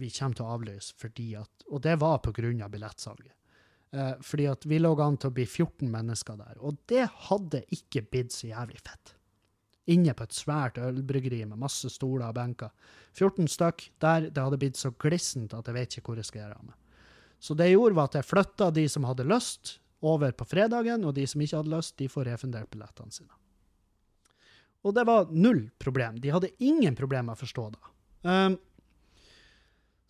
[0.00, 3.32] vi kommer til å avlyse fordi at Og det var av billettsalget.
[3.92, 6.58] Eh, fordi at vi lå an til å bli 14 mennesker der.
[6.58, 9.14] Og det hadde ikke blitt så jævlig fett
[9.90, 12.70] inne på et svært ølbryggeri med masse stoler og benker.
[13.16, 14.28] 14 stykk der.
[14.30, 16.76] Det hadde blitt så glissent at jeg vet ikke hvor jeg skal gjøre av meg.
[17.40, 21.04] Så det jeg gjorde, var at jeg flytta de som hadde lyst, over på fredagen,
[21.04, 23.32] og de som ikke hadde lyst, de får refundert billettene sine.
[24.80, 26.20] Og det var null problem.
[26.22, 27.82] De hadde ingen problemer med å forstå det.
[28.24, 28.56] Um,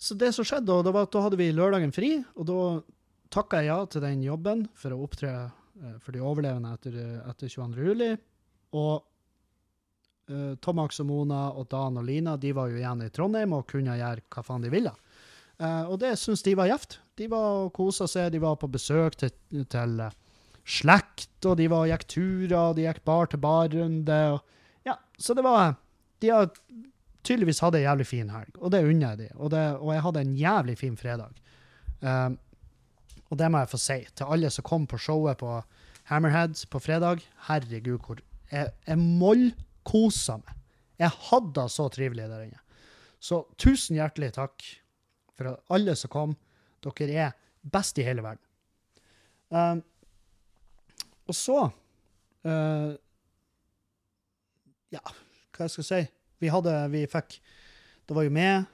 [0.00, 2.60] så det som skjedde, da, var at da hadde vi lørdagen fri, og da
[3.34, 7.50] takka jeg ja til den jobben for å opptre uh, for de overlevende etter, etter
[7.50, 7.86] 22.
[7.90, 8.12] juli.
[8.78, 9.06] Og
[10.30, 13.64] Uh, Tomax og Mona og Dan og Lina de var jo igjen i Trondheim og
[13.66, 14.92] kunne gjøre hva faen de ville.
[15.60, 16.98] Uh, og det syns de var gjevt.
[17.20, 19.32] De var og kosa seg, de var på besøk til,
[19.68, 20.12] til uh,
[20.64, 24.20] slekt, og de var gikk turer, de gikk bar til bar-runde.
[24.88, 25.76] Ja, så det var
[26.20, 26.48] De har
[27.24, 29.28] tydeligvis hatt ei jævlig fin helg, og det unner jeg de.
[29.36, 31.36] Og, og jeg hadde en jævlig fin fredag.
[32.00, 32.32] Uh,
[33.30, 35.60] og det må jeg få si til alle som kom på showet på
[36.10, 37.20] Hammerhead på fredag.
[37.46, 38.18] Herregud, hvor
[38.50, 40.56] jeg, jeg mollkosa meg.
[41.00, 42.60] Jeg hadde det så trivelig der inne.
[43.20, 44.64] Så tusen hjertelig takk
[45.40, 46.36] for alle som kom.
[46.84, 47.36] Dere er
[47.72, 48.44] best i hele verden.
[49.50, 49.80] Um,
[51.26, 52.90] og så uh,
[54.94, 55.98] Ja, hva jeg skal si?
[56.38, 57.40] Vi hadde Vi fikk
[58.06, 58.68] Det var jo med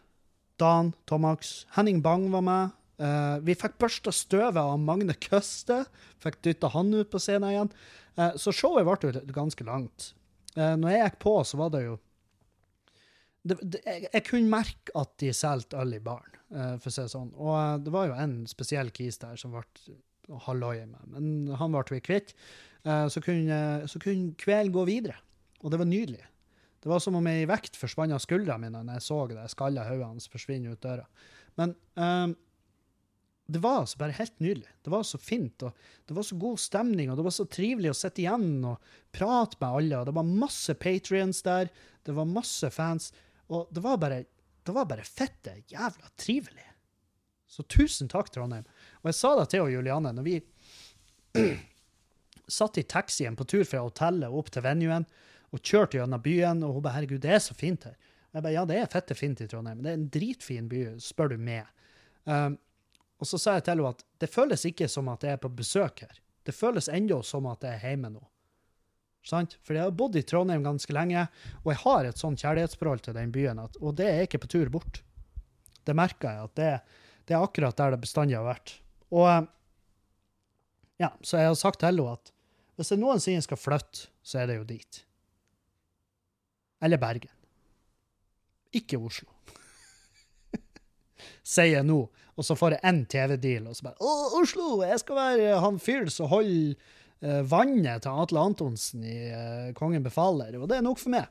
[0.60, 2.76] Dan, Tomax, Henning Bang var med.
[2.96, 5.82] Uh, vi fikk børsta støvet av Magne Køste.
[6.24, 7.72] Fikk dytta han ut på scenen igjen.
[8.16, 10.14] Uh, så showet ble jo ganske langt.
[10.56, 11.98] Uh, når jeg gikk på, så var det jo
[13.46, 17.02] det, det, jeg, jeg, kunne merke at de solgte øl i baren, for å si
[17.02, 17.32] det sånn.
[17.34, 19.96] Og det var jo en spesiell kis der som ble
[20.46, 22.34] halloi med, men han ble vi kvitt.
[22.82, 23.58] Så kunne,
[23.98, 25.16] kunne kvelden gå videre.
[25.64, 26.22] Og det var nydelig.
[26.82, 29.86] Det var som om ei vekt forsvant av skuldrene mine når jeg så det skalla
[29.88, 31.06] hodet hans forsvinne ut døra.
[31.58, 31.72] Men
[33.46, 34.70] det var altså bare helt nydelig.
[34.82, 35.74] Det var så fint, og
[36.06, 39.58] det var så god stemning, og det var så trivelig å sitte igjen og prate
[39.60, 40.00] med alle.
[40.00, 41.70] og Det var masse patrions der,
[42.06, 43.12] det var masse fans,
[43.52, 44.24] og det var bare,
[44.66, 46.66] det var bare fette jævla trivelig.
[47.46, 48.66] Så tusen takk, Trondheim.
[49.02, 50.36] Og jeg sa det til Juliane når vi
[52.58, 55.06] satt i taxien på tur fra hotellet opp til venuen
[55.54, 57.96] og kjørte gjennom byen, og hun bare 'herregud, det er så fint her'.
[58.34, 61.28] Jeg bare, Ja, det er fette fint i Trondheim, det er en dritfin by, spør
[61.32, 61.64] du meg.
[62.24, 62.58] Um,
[63.20, 65.48] og så sa jeg til henne at det føles ikke som at jeg er på
[65.48, 66.18] besøk her.
[66.44, 68.20] Det føles ennå som at jeg er hjemme nå.
[69.26, 69.56] Sant?
[69.66, 71.26] For jeg har bodd i Trondheim ganske lenge,
[71.64, 74.52] og jeg har et sånn kjærlighetsforhold til den byen, at, og det er ikke på
[74.52, 75.02] tur bort.
[75.86, 76.70] Det merker jeg, at det,
[77.26, 78.76] det er akkurat der det bestandig har vært.
[79.10, 79.48] Og
[81.02, 82.32] ja, så jeg har sagt til henne at
[82.76, 85.00] hvis jeg noensinne skal flytte, så er det jo dit.
[86.84, 87.32] Eller Bergen.
[88.76, 89.30] Ikke Oslo.
[91.56, 92.02] Sier jeg nå,
[92.36, 94.82] og så får jeg én TV-deal, og så bare 'Å, Oslo!
[94.84, 96.76] Jeg skal være han fyren som holder
[97.20, 101.30] vannet til Atle Antonsen i uh, Kongen befaler', og det er nok for meg.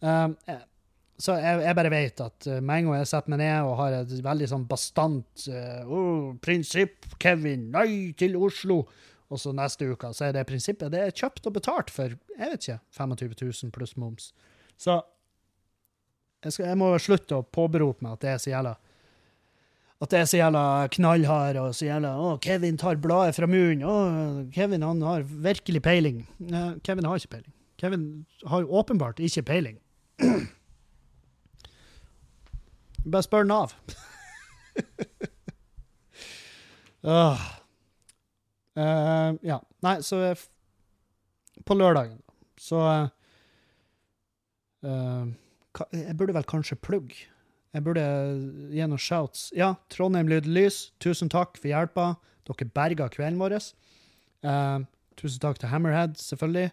[0.00, 0.32] Uh,
[1.20, 3.94] så jeg, jeg, bare vet at med en gang jeg setter meg ned og har
[4.02, 5.46] et veldig sånn bastant
[5.88, 8.82] oh, prinsipp, Kevin, nei til Oslo,
[9.32, 12.50] og så neste uke så er det prinsippet det er kjøpt og betalt for jeg
[12.52, 14.28] vet ikke, 25 000 pluss moms.
[14.76, 14.98] Så
[16.44, 18.76] jeg, skal, jeg må slutte å påberope meg at det er så jævla
[20.00, 23.84] at det er så jævla knallhard og så jævla Å, Kevin tar bladet fra munnen.
[23.88, 23.94] Å,
[24.52, 26.26] Kevin han har virkelig peiling.
[26.52, 27.54] Nei, Kevin har ikke peiling.
[27.80, 28.04] Kevin
[28.48, 29.78] har åpenbart ikke peiling.
[33.06, 33.72] Bare spør Nav.
[37.06, 37.40] uh,
[38.76, 39.60] uh, ja.
[39.86, 40.34] Nei, så
[41.66, 42.20] På lørdagen,
[42.60, 43.08] så
[44.86, 47.26] Jeg burde vel kanskje plugge
[47.76, 48.02] jeg burde
[48.72, 49.50] gi noen shouts.
[49.52, 52.14] Ja, Trondheim Lyd Lys, tusen takk for hjelpa.
[52.48, 53.58] Dere berga kvelden vår.
[54.46, 54.86] Uh,
[55.20, 56.70] tusen takk til Hammerhead, selvfølgelig.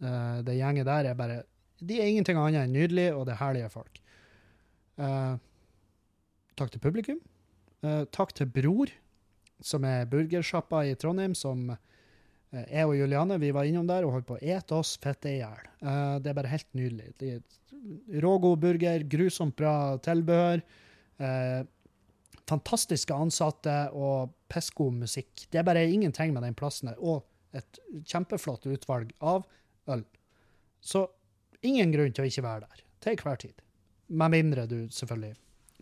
[0.00, 1.42] Uh, det gjenget der er bare
[1.80, 4.00] De er ingenting annet enn nydelige, og det er herlige folk.
[4.96, 5.36] Uh,
[6.56, 7.20] takk til publikum.
[8.12, 8.90] takk til Bror,
[9.64, 11.70] som er burgersjappa i Trondheim, som
[12.50, 15.38] jeg og Juliane vi var innom der og holdt på å ete oss fette i
[15.38, 15.66] hjel.
[16.22, 17.38] det er bare helt nydelig.
[18.22, 20.64] Rågod burger, grusomt bra tilbehør.
[21.20, 21.60] Eh,
[22.50, 25.46] fantastiske ansatte og pissgod musikk.
[25.50, 26.98] Det er bare ingenting med den plassen der.
[26.98, 27.22] Og
[27.56, 29.46] et kjempeflott utvalg av
[29.90, 30.04] øl.
[30.80, 31.06] Så
[31.66, 33.62] ingen grunn til å ikke være der til hver tid.
[34.10, 35.36] Med mindre du selvfølgelig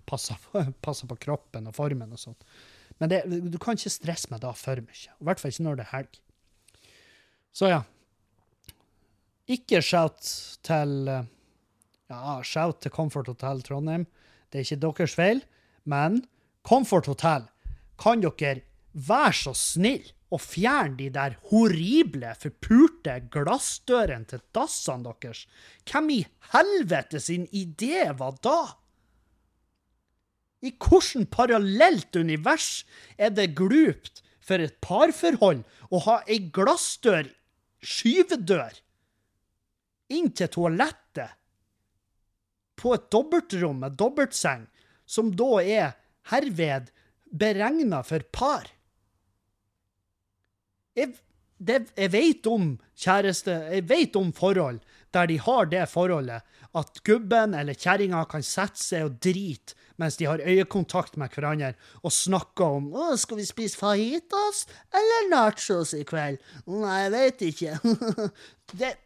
[0.09, 0.41] passer
[0.87, 2.39] passer på kroppen og formen og sånn.
[2.99, 5.12] Men det, du kan ikke stresse med det for mye.
[5.12, 6.21] I hvert fall ikke når det er helg.
[7.59, 7.82] Så ja.
[9.50, 10.20] Ikke shout
[10.66, 11.24] til uh,
[12.12, 14.04] ja, shout til Comfort Hotel Trondheim.
[14.48, 15.40] Det er ikke deres feil,
[15.88, 16.20] men
[16.66, 17.48] Comfort Hotel,
[17.98, 18.61] kan dere
[18.92, 25.46] være så snill å fjerne de der horrible, forpurte glassdørene til dassene deres?
[25.88, 26.20] Hvem i
[26.52, 28.61] helvete sin idé var da?
[30.62, 32.84] I hvilket parallelt univers
[33.16, 37.28] er det glupt for et parforhold å ha ei glassdør,
[37.85, 38.74] skyvedør,
[40.14, 41.37] inn til toalettet
[42.79, 44.66] på et dobbeltrom med dobbeltseng,
[45.09, 45.97] som da er
[46.31, 46.91] herved
[47.29, 48.68] beregna for par.
[50.99, 51.14] Jeg,
[51.59, 54.81] jeg vet om kjæreste, jeg vet om forhold
[55.14, 56.44] der de har det forholdet
[56.76, 61.72] at gubben eller kjerringa kan sette seg og drite mens de har øyekontakt med hverandre
[62.02, 67.46] og snakker om å, 'Skal vi spise fajitas eller nachos i kveld?' 'Nei, jeg vet
[67.50, 67.78] ikke.'
[68.78, 68.98] det er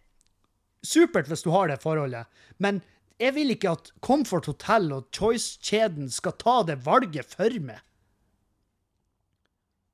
[0.85, 2.27] supert hvis du har det forholdet,
[2.59, 2.83] men
[3.23, 7.79] jeg vil ikke at Comfort Hotel og Choice-kjeden skal ta det valget for meg.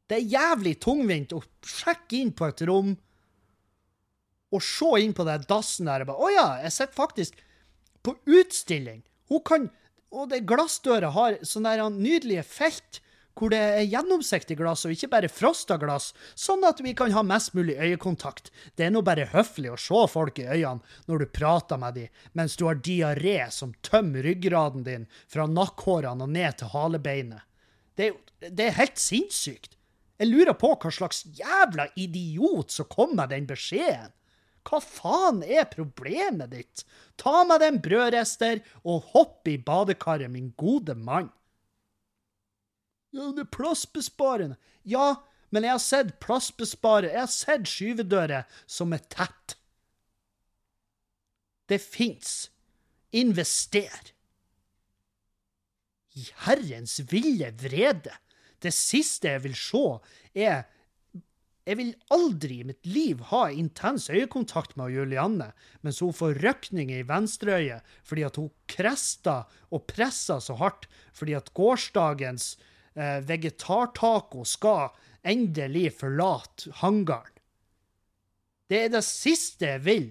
[0.08, 2.94] Det er jævlig tungvint å sjekke inn på et rom
[4.54, 7.42] og se inn på den dassen der og bare Å ja, jeg sitter faktisk
[8.06, 9.02] på utstilling.
[9.28, 9.68] Hun kan
[10.08, 13.02] Og det glassdøra har sånne der nydelige felt
[13.38, 17.20] hvor det er gjennomsiktig glass og ikke bare frosta glass, sånn at vi kan ha
[17.22, 18.48] mest mulig øyekontakt.
[18.74, 22.08] Det er nå bare høflig å se folk i øynene når du prater med dem,
[22.32, 27.44] mens du har diaré som tømmer ryggraden din fra nakkhårene og ned til halebeinet.
[27.94, 29.74] Det det er helt sinnssykt.
[30.18, 34.14] Jeg lurer på hva slags jævla idiot som kom med den beskjeden.
[34.68, 36.84] Hva faen er problemet ditt?
[37.16, 41.30] Ta med deg en brødrester og hopp i badekaret, min gode mann.
[43.16, 44.58] Ja, det er plassbesparende.
[44.84, 47.14] Ja, men jeg har sett plassbesparende.
[47.14, 49.56] Jeg har sett skyvedører som er tett.
[51.68, 52.50] Det fins.
[53.16, 54.12] Invester.
[56.12, 58.12] I herrens ville vrede.
[58.60, 59.84] Det siste jeg vil se,
[60.34, 60.66] er
[61.68, 65.50] Jeg vil aldri i mitt liv ha intens øyekontakt med Julianne
[65.84, 71.36] mens hun får røkninger i venstreøyet fordi at hun krester og presser så hardt fordi
[71.36, 72.54] at gårsdagens
[72.96, 74.94] eh, vegetartaco skal
[75.28, 77.34] endelig forlate hangaren.
[78.68, 80.08] Det er det siste jeg vil.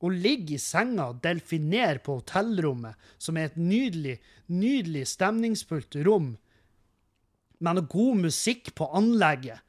[0.00, 4.16] Å ligge i senga og delfinere på hotellrommet, som er et nydelig,
[4.48, 6.32] nydelig stemningsfullt rom,
[7.60, 9.60] med noe god musikk på anlegget,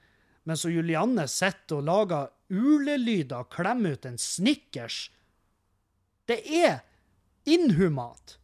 [0.50, 5.06] mens Julianne sitter og lager ulelyder og klemmer ut en Snickers.
[6.28, 6.82] Det er
[7.50, 8.38] inhumant.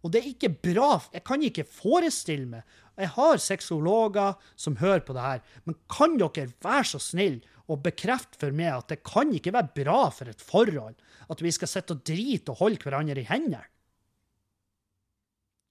[0.00, 0.94] Og det er ikke bra.
[1.12, 6.18] Jeg kan ikke forestille meg Jeg har sexologer som hører på det her, men kan
[6.20, 7.38] dere være så snill
[7.70, 10.98] og bekrefte for meg at det kan ikke være bra for et forhold
[11.32, 13.62] at vi skal sitte og drite og holde hverandre i hendene?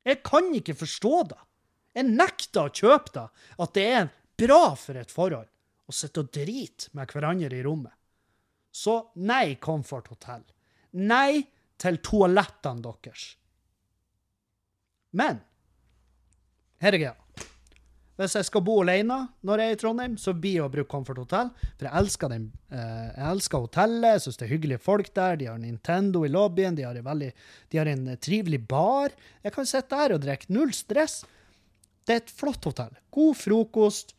[0.07, 1.39] Jeg kan ikke forstå det.
[1.93, 3.27] Jeg nekter å kjøpe det,
[3.61, 5.49] at det er bra for et forhold
[5.90, 7.96] å sitte og driter med hverandre i rommet.
[8.70, 10.44] Så nei, Comfort Hotel.
[11.02, 11.42] Nei
[11.80, 13.32] til toalettene deres.
[15.18, 15.40] Men
[16.80, 17.16] her er greia.
[18.20, 19.16] Hvis jeg skal bo alene
[19.48, 21.52] når jeg er i Trondheim, så blir jeg å bruke Comfort Hotel.
[21.80, 25.40] For jeg elsker, den, eh, jeg elsker hotellet, jeg syns det er hyggelige folk der.
[25.40, 27.30] De har Nintendo i lobbyen, de har, veldig,
[27.72, 29.16] de har en trivelig bar.
[29.44, 30.52] Jeg kan sitte der og drikke.
[30.52, 31.22] Null stress.
[32.04, 32.92] Det er et flott hotell.
[33.16, 34.12] God frokost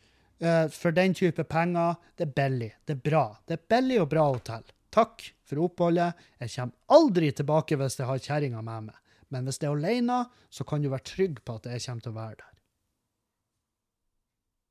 [0.73, 1.99] for den type penger.
[2.17, 2.71] Det er billig.
[2.89, 3.25] Det er bra.
[3.45, 4.65] Det er billig og bra hotell.
[4.91, 6.19] Takk for oppholdet.
[6.41, 8.97] Jeg kommer aldri tilbake hvis jeg har kjerringa med meg.
[9.31, 12.13] Men hvis det er alene, så kan du være trygg på at jeg kommer til
[12.13, 12.57] å være der.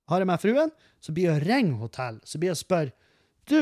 [0.10, 2.18] Har jeg med fruen, så blir jeg å ringe hotell.
[2.26, 2.96] Så blir jeg å spørre
[3.50, 3.62] Du,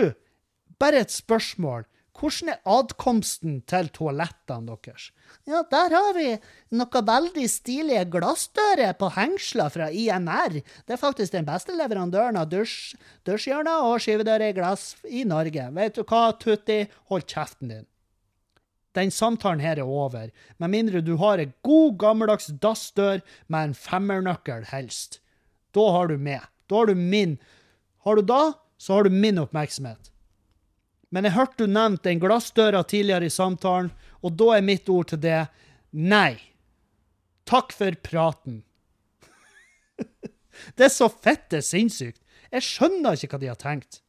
[0.79, 1.85] bare et spørsmål.
[2.17, 5.11] Hvordan er adkomsten til toalettene deres?
[5.45, 6.31] Ja, der har vi
[6.73, 10.57] noe veldig stilige glassdører på hengsler fra INR.
[10.57, 12.95] Det er faktisk den beste leverandøren av dusj,
[13.27, 15.69] dusjhjørner og skyvedører i glass i Norge.
[15.77, 16.81] Vet du hva, Tutti?
[17.11, 17.85] Hold kjeften din
[18.97, 23.75] den samtalen her er over, med mindre du har en god, gammeldags dassdør med en
[23.77, 25.19] femmernøkkel, helst.
[25.75, 26.41] Da har du med.
[26.69, 27.37] Da har du min.
[28.05, 28.41] Har du da,
[28.81, 30.09] så har du min oppmerksomhet.
[31.17, 33.87] Men jeg hørte du nevnte den glassdøra tidligere i samtalen,
[34.21, 35.47] og da er mitt ord til det
[35.97, 36.37] nei.
[37.49, 38.59] Takk for praten.
[40.77, 42.21] det er så fette sinnssykt.
[42.53, 44.03] Jeg skjønner ikke hva de har tenkt.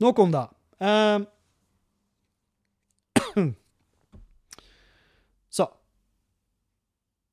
[0.00, 0.46] Nok om det.
[0.80, 1.20] Uh,
[5.60, 5.68] så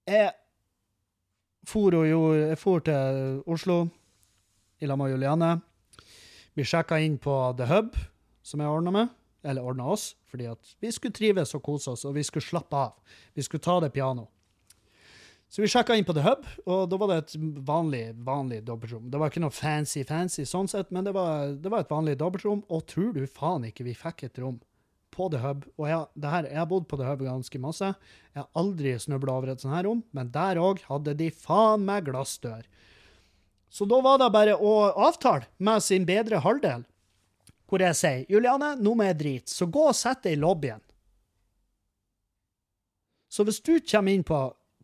[0.03, 0.36] Jeg
[1.64, 3.86] for, jo, jeg for til Oslo
[4.84, 5.55] i lag med Juliane.
[6.60, 7.95] Vi sjekka inn på The Hub,
[8.50, 9.16] som jeg ordna med.
[9.45, 12.76] Eller ordna oss, fordi at vi skulle trives og kose oss, og vi skulle slappe
[12.76, 13.16] av.
[13.38, 14.26] Vi skulle ta det piano.
[15.50, 17.32] Så vi sjekka inn på The Hub, og da var det et
[17.66, 19.08] vanlig vanlig dobbeltrom.
[19.10, 22.20] Det var ikke noe fancy, fancy sånn sett, men det var, det var et vanlig
[22.20, 24.60] dobbeltrom, og tror du faen ikke vi fikk et rom
[25.16, 25.66] på The Hub.
[25.80, 27.89] Og jeg, her, jeg, har bodd på The Hub ganske masse.
[28.36, 31.88] Jeg har aldri snubla over et sånt her rom, men der òg hadde de faen
[31.88, 32.68] meg glassdør.
[33.74, 34.76] Så da var det bare å
[35.08, 36.86] avtale med sin bedre halvdel,
[37.70, 40.82] hvor jeg sier Juliane, nå må jeg drite, så gå og sett deg i lobbyen.
[43.30, 44.39] Så hvis du kommer inn på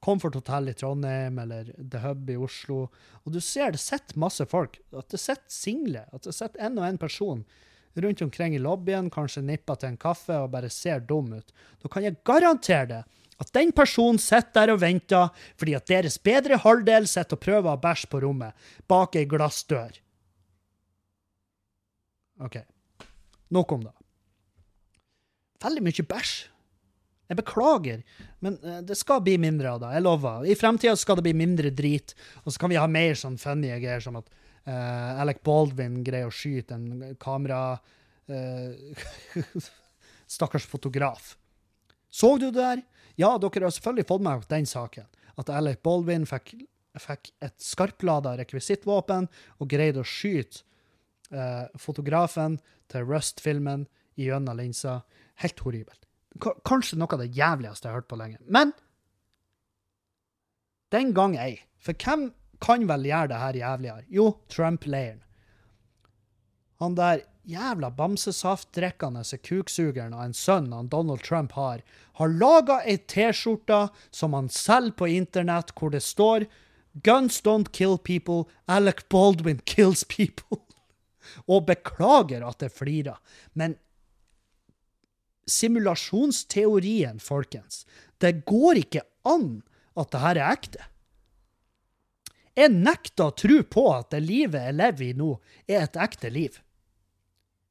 [0.06, 2.84] Comfort Hotel i Trondheim eller The Hub i Oslo,
[3.24, 6.78] og du ser det sitter masse folk, at det sitter single, at det sitter en
[6.78, 7.42] og en person
[7.96, 11.90] rundt omkring i lobbyen, kanskje nipper til en kaffe og bare ser dum ut, da
[11.90, 13.04] kan jeg garantere det
[13.42, 17.74] at den personen sitter der og venter fordi at deres bedre halvdel sitter og prøver
[17.74, 18.56] å bæsje på rommet,
[18.88, 19.98] bak ei glassdør.
[22.46, 22.62] OK.
[23.54, 23.94] Nok om det.
[25.66, 26.34] Veldig mye bæsj.
[27.26, 28.02] Jeg beklager,
[28.46, 29.94] men eh, det skal bli mindre av det.
[29.98, 30.46] Jeg lover.
[30.46, 33.72] I fremtida skal det bli mindre drit, og så kan vi ha mer sånn funny
[33.82, 34.30] greier som at
[34.66, 39.04] Uh, Alec Baldwin greier å skyte en kamera uh,
[40.36, 41.36] Stakkars fotograf.
[42.10, 42.82] Så du det der?
[43.14, 45.06] Ja, dere har selvfølgelig fått med den saken.
[45.38, 46.56] At Alec Baldwin fikk
[46.96, 49.28] fikk et skarplada rekvisittvåpen
[49.60, 50.64] og greide å skyte
[51.36, 52.58] eh, fotografen
[52.92, 53.86] til Rust-filmen
[54.20, 55.02] gjennom linsa.
[55.44, 56.02] Helt horribelt.
[56.68, 58.40] Kanskje noe av det jævligste jeg har hørt på lenge.
[58.48, 58.74] Men
[60.96, 61.60] den gang ei.
[61.80, 62.30] For hvem
[62.64, 64.06] kan vel gjøre det her jævligere?
[64.12, 65.22] Jo, Trump-leiren.
[66.80, 71.84] Han der jævla bamsesaftdrikkende kuksugeren av en sønn han Donald Trump har,
[72.20, 76.48] har laga ei T-skjorte som han selger på internett, hvor det står
[77.04, 78.46] 'Guns don't kill people.
[78.68, 80.65] Alec Baldwin kills people'.
[81.48, 83.20] Og beklager at jeg flirer,
[83.54, 83.78] men
[85.50, 87.84] simulasjonsteorien, folkens,
[88.22, 89.62] det går ikke an
[89.96, 90.86] at det her er ekte.
[92.56, 95.34] Jeg nekter å tro på at det livet jeg lever i nå,
[95.68, 96.62] er et ekte liv.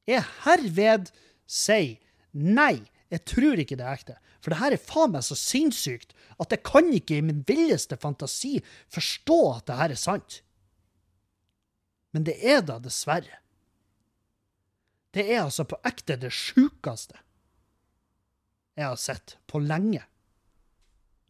[0.05, 1.09] Jeg herved
[1.49, 1.97] sier
[2.31, 4.17] nei, jeg tror ikke det er ekte.
[4.43, 7.97] For det her er faen meg så sinnssykt at jeg kan ikke i min villeste
[7.97, 8.59] fantasi
[8.93, 10.41] forstå at det her er sant.
[12.13, 13.41] Men det er da dessverre.
[15.15, 17.21] Det er altså på ekte det sjukeste
[18.75, 20.01] jeg har sett på lenge.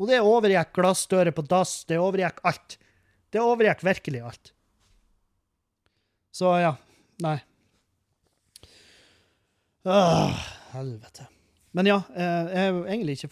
[0.01, 2.79] Og det overgikk glassdører på dass, det overgikk alt.
[3.29, 4.51] Det overgikk virkelig alt.
[6.36, 6.73] Så ja,
[7.23, 7.38] nei.
[9.86, 10.41] Åh,
[10.73, 11.29] helvete.
[11.77, 13.31] Men ja, eh, jeg er jo egentlig ikke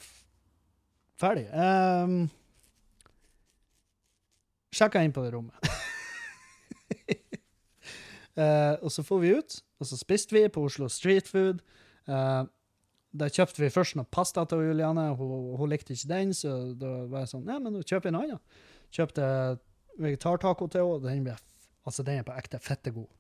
[1.19, 1.47] ferdig.
[1.49, 2.29] Um,
[4.73, 5.73] Sjekka inn på det rommet.
[8.37, 11.61] uh, og så får vi ut, og så spiste vi på Oslo Street Food.
[12.07, 12.45] Uh,
[13.13, 15.09] da kjøpte vi først noe pasta til Juliane.
[15.19, 18.15] Hun, hun, likte ikke den, så da var jeg sånn Ja, men nå kjøper jeg
[18.15, 18.41] en annen.
[18.93, 19.27] Kjøpte
[20.01, 21.36] vegetartaco til henne.
[21.36, 23.11] Den, altså, den er på ekte fettegod.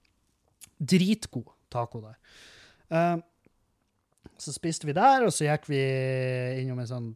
[0.79, 2.17] Dritgod taco der.
[2.89, 3.19] Uh,
[4.39, 5.83] så spiste vi der, og så gikk vi
[6.61, 7.11] innom en sånn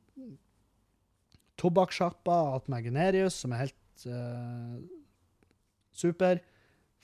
[1.57, 4.77] tobakkssjappa attmed Generius, som er helt uh,
[5.97, 6.41] super.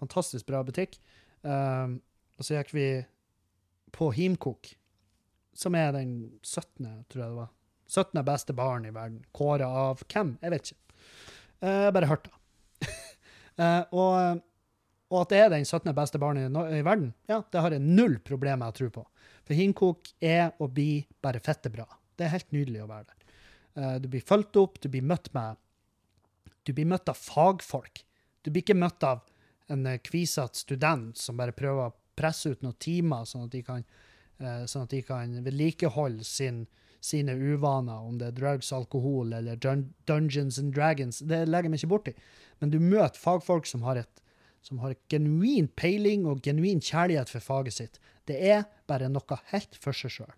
[0.02, 1.00] Fantastisk bra butikk.
[1.42, 1.98] Uh,
[2.38, 2.88] og så gikk vi
[3.94, 4.74] på Himkok
[5.54, 7.52] som er den 17., tror jeg det var.
[7.94, 8.24] 17.
[8.26, 9.22] beste baren i verden.
[9.36, 10.36] Kåra av hvem?
[10.42, 10.80] Jeg vet ikke.
[11.64, 12.94] Jeg jeg bare hørte det.
[13.62, 14.42] uh, og,
[15.12, 15.92] og, at det er den 17.
[15.96, 19.06] beste baren i, i, verden, ja, det har jeg null problemer med å tro på.
[19.46, 21.86] For Himkok er og blir bare fette bra.
[22.18, 23.38] Det er helt nydelig å være der.
[23.78, 25.62] Uh, du blir fulgt opp, du blir møtt med
[26.64, 28.06] Du blir møtt av fagfolk.
[28.42, 29.22] Du blir ikke møtt av
[29.72, 33.86] en kvisete student som bare prøver å presse ut noen timer, sånn at de kan
[34.44, 36.66] Eh, sånn at de kan vedlikeholde sin,
[37.04, 41.22] sine uvaner, om det er drugs, alkohol eller dun Dungeons and Dragons.
[41.30, 42.16] Det legger vi ikke borti.
[42.62, 44.22] Men du møter fagfolk som har et
[44.64, 47.98] som har genuin peiling og genuin kjærlighet for faget sitt.
[48.32, 50.30] Det er bare noe helt for seg sjøl.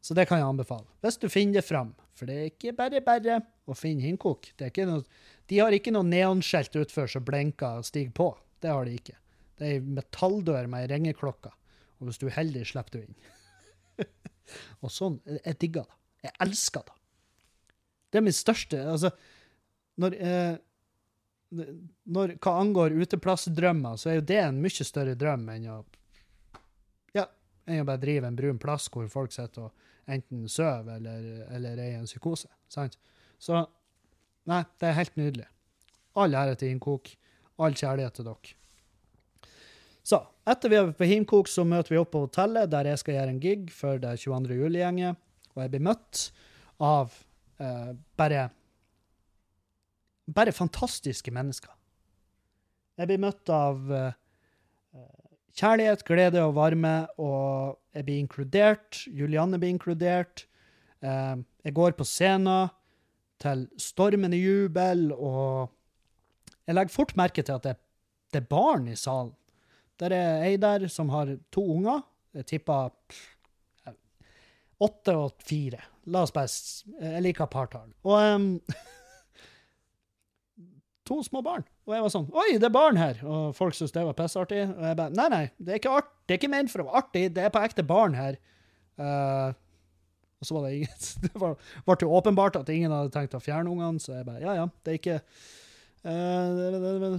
[0.00, 0.88] Så det kan jeg anbefale.
[1.04, 1.92] Hvis du finner det fram.
[2.16, 4.48] For det er ikke bare bare å finne Hinkok.
[4.56, 8.30] De har ikke noe neonskjelt utfor som blinker og stiger på.
[8.60, 9.20] Det har de ikke.
[9.60, 11.52] Det er ei metalldør med ei ringeklokke.
[12.00, 13.18] Og hvis du er heldig, slipper du inn.
[14.82, 15.18] og sånn.
[15.28, 15.98] Jeg digger det.
[16.24, 16.96] Jeg elsker det.
[18.10, 19.12] Det er min største Altså,
[20.00, 20.56] når, eh,
[22.16, 25.78] når Hva angår uteplassdrømmer, så er jo det en mye større drøm enn å
[27.16, 27.26] Ja,
[27.66, 31.78] enn å bare drive en brun plass hvor folk sitter og enten sover eller, eller
[31.78, 32.50] er i en psykose.
[32.72, 32.98] Sant?
[33.38, 33.66] Så
[34.48, 35.44] Nei, det er helt nydelig.
[36.18, 37.12] All ære til Innkok.
[37.60, 38.54] All kjærlighet til dere.
[40.06, 43.18] Så etter vi er på Himkok, så møter vi opp på hotellet, der jeg skal
[43.18, 44.56] gjøre en gig for det 22.
[44.62, 45.20] juli-gjenget.
[45.54, 46.24] Og jeg blir møtt
[46.80, 47.12] av
[47.60, 48.48] uh, bare
[50.30, 51.72] bare fantastiske mennesker.
[53.00, 54.12] Jeg blir møtt av uh,
[55.58, 59.02] kjærlighet, glede og varme, og jeg blir inkludert.
[59.06, 60.46] Julianne blir inkludert.
[61.02, 62.70] Uh, jeg går på scenen
[63.40, 65.70] til stormende jubel, og
[66.68, 67.76] jeg legger fort merke til at det,
[68.30, 69.32] det er barn i salen.
[70.00, 72.00] Der er ei der som har to unger.
[72.34, 72.88] Jeg tipper
[74.80, 75.82] åtte og fire.
[76.10, 76.48] La oss bare
[77.00, 77.90] Jeg liker partall.
[78.08, 78.46] Og um,
[81.08, 81.66] to små barn.
[81.88, 83.20] Og jeg var sånn Oi, det er barn her!
[83.26, 84.62] Og folk syntes det var pissartig.
[84.70, 86.88] Og jeg bare Nei, nei, det er ikke, art, det er ikke ment for å
[86.88, 87.26] være artig.
[87.36, 88.38] Det er på ekte barn her.
[89.00, 89.50] Uh,
[90.40, 93.42] og så var det ingen Det var, ble jo åpenbart at ingen hadde tenkt å
[93.42, 97.12] fjerne ungene, så jeg bare Ja, ja, det er ikke uh, det, det, det,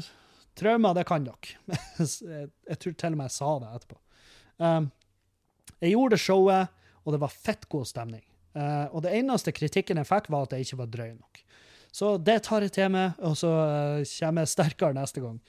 [0.57, 1.55] Traumer, det kan dere.
[2.05, 3.99] jeg, tror til og med jeg sa det etterpå.
[4.61, 4.89] Um,
[5.81, 8.23] jeg gjorde showet, og det var fett god stemning.
[8.55, 11.41] Uh, og det eneste kritikken jeg fikk, var at jeg ikke var drøy nok.
[11.91, 15.39] Så det tar jeg til meg, og så uh, kommer jeg sterkere neste gang.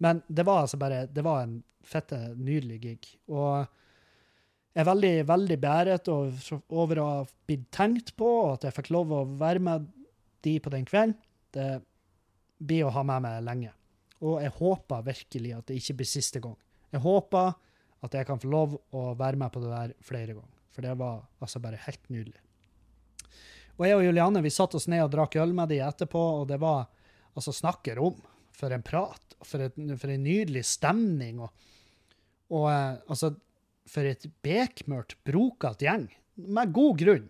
[0.00, 3.10] Men det var altså bare Det var en fette, nydelig gig.
[3.28, 3.66] Og
[4.70, 8.92] jeg er veldig, veldig beæret over å ha blitt tenkt på, og at jeg fikk
[8.94, 9.90] lov å være med
[10.46, 11.16] de på den kvelden.
[11.50, 11.80] Det
[12.62, 13.74] blir å ha med meg lenge.
[14.20, 16.56] Og jeg håper virkelig at det ikke blir siste gang.
[16.92, 17.54] Jeg håper
[18.04, 20.56] at jeg kan få lov å være med på det der flere ganger.
[20.70, 22.40] For det var altså bare helt nydelig.
[23.80, 26.48] Og jeg og Juliane vi satte oss ned og drakk øl med de etterpå, og
[26.50, 26.88] det var
[27.32, 28.18] altså snakker om
[28.52, 31.48] for en prat, for, et, for en nydelig stemning, og,
[32.52, 33.32] og eh, altså
[33.88, 36.08] for et bekmørkt, brokete gjeng.
[36.40, 37.28] Med god grunn.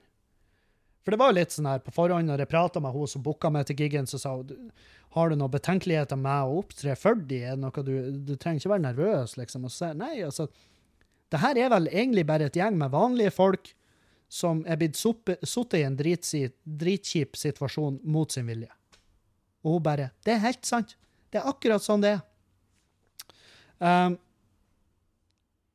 [1.00, 3.48] For det var litt sånn her på forhånd, når jeg prata med hun som booka
[3.52, 4.72] meg til gigen, så sa hun
[5.16, 7.40] har du noen betenkeligheter med å opptre for de?
[7.50, 9.64] Er noe du, du trenger ikke være nervøs, liksom.
[9.66, 10.46] Og så sier nei, altså.
[11.30, 13.72] Det her er vel egentlig bare et gjeng med vanlige folk
[14.30, 18.70] som er blitt sittet i en dritkjip situasjon mot sin vilje.
[19.66, 20.94] Og hun bare Det er helt sant.
[21.30, 22.22] Det er akkurat sånn det er.
[23.80, 24.18] Um,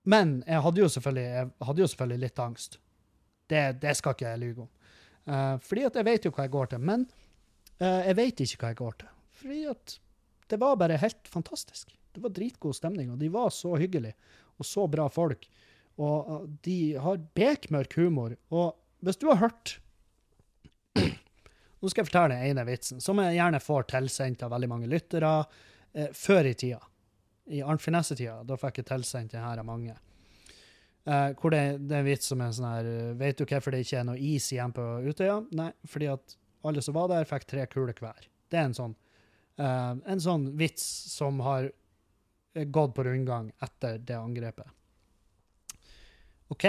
[0.05, 2.79] men jeg hadde jo selvfølgelig, hadde jo selvfølgelig litt angst.
[3.49, 4.71] Det, det skal ikke jeg lyve om.
[5.25, 6.81] Uh, fordi at jeg vet jo hva jeg går til.
[6.85, 7.05] Men
[7.81, 9.13] uh, jeg vet ikke hva jeg går til.
[9.41, 9.99] Fordi at
[10.51, 11.95] det var bare helt fantastisk.
[12.13, 14.15] Det var dritgod stemning, og de var så hyggelige
[14.55, 15.47] og så bra folk.
[15.97, 18.37] Og uh, de har bekmørk humor.
[18.53, 19.79] Og hvis du har hørt
[21.81, 24.87] Nå skal jeg fortelle den ene vitsen, som jeg gjerne får tilsendt av veldig mange
[24.89, 25.31] lyttere
[26.15, 26.79] før i tida
[27.53, 29.93] i Arnt Finesse-tida, da fikk jeg tilsendt den av mange.
[31.05, 32.87] Uh, hvor det, det, er en vits som er sånn her
[33.19, 35.35] Vet du hvorfor det ikke er noe is igjen på Utøya?
[35.53, 38.25] Nei, fordi at alle som var der, fikk tre kuler hver.
[38.49, 38.95] Det er en sånn,
[39.61, 41.69] uh, en sånn vits som har
[42.55, 44.67] gått på rundgang etter det angrepet.
[46.47, 46.65] OK.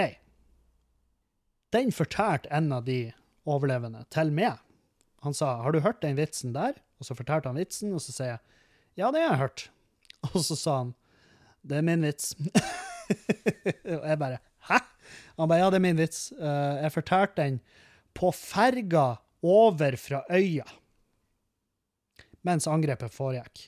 [1.73, 3.13] Den fortalte en av de
[3.47, 4.59] overlevende til meg.
[5.23, 8.11] Han sa 'Har du hørt den vitsen der?' Og så fortalte han vitsen, og så
[8.11, 8.39] sier jeg
[8.97, 9.69] 'Ja, det har jeg hørt'.
[10.35, 10.95] Og så sa han
[11.63, 12.35] det er min vits.
[13.97, 14.81] og jeg bare Hæ?
[15.37, 16.31] Han bare ja, det er min vits.
[16.35, 17.59] Uh, jeg fortalte den
[18.17, 19.13] på ferga
[19.45, 20.65] over fra øya
[22.47, 23.67] mens angrepet foregikk.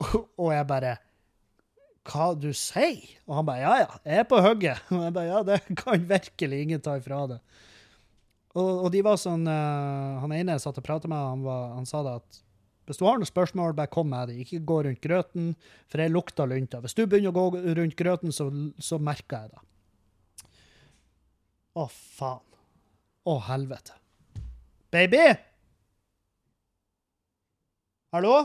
[0.40, 0.96] og jeg bare
[2.08, 3.02] Hva du sier?
[3.26, 4.84] Og han bare ja, ja, jeg er på hugget.
[4.94, 7.36] Og jeg bare ja, det kan virkelig ingen ta ifra det.
[8.54, 11.74] Og, og de var sånn uh, Han ene jeg satt og pratet med, han, var,
[11.76, 12.40] han sa det at
[12.88, 14.38] hvis du har noen spørsmål, bare kom med det.
[14.46, 15.50] Ikke gå rundt grøten,
[15.92, 16.80] for jeg lukter lunta.
[16.80, 18.48] Hvis du begynner å gå rundt grøten, så,
[18.80, 19.64] så merker jeg det.
[21.76, 22.44] Å, faen.
[23.28, 23.98] Å, helvete.
[24.88, 25.20] Baby!
[28.16, 28.38] Hallo?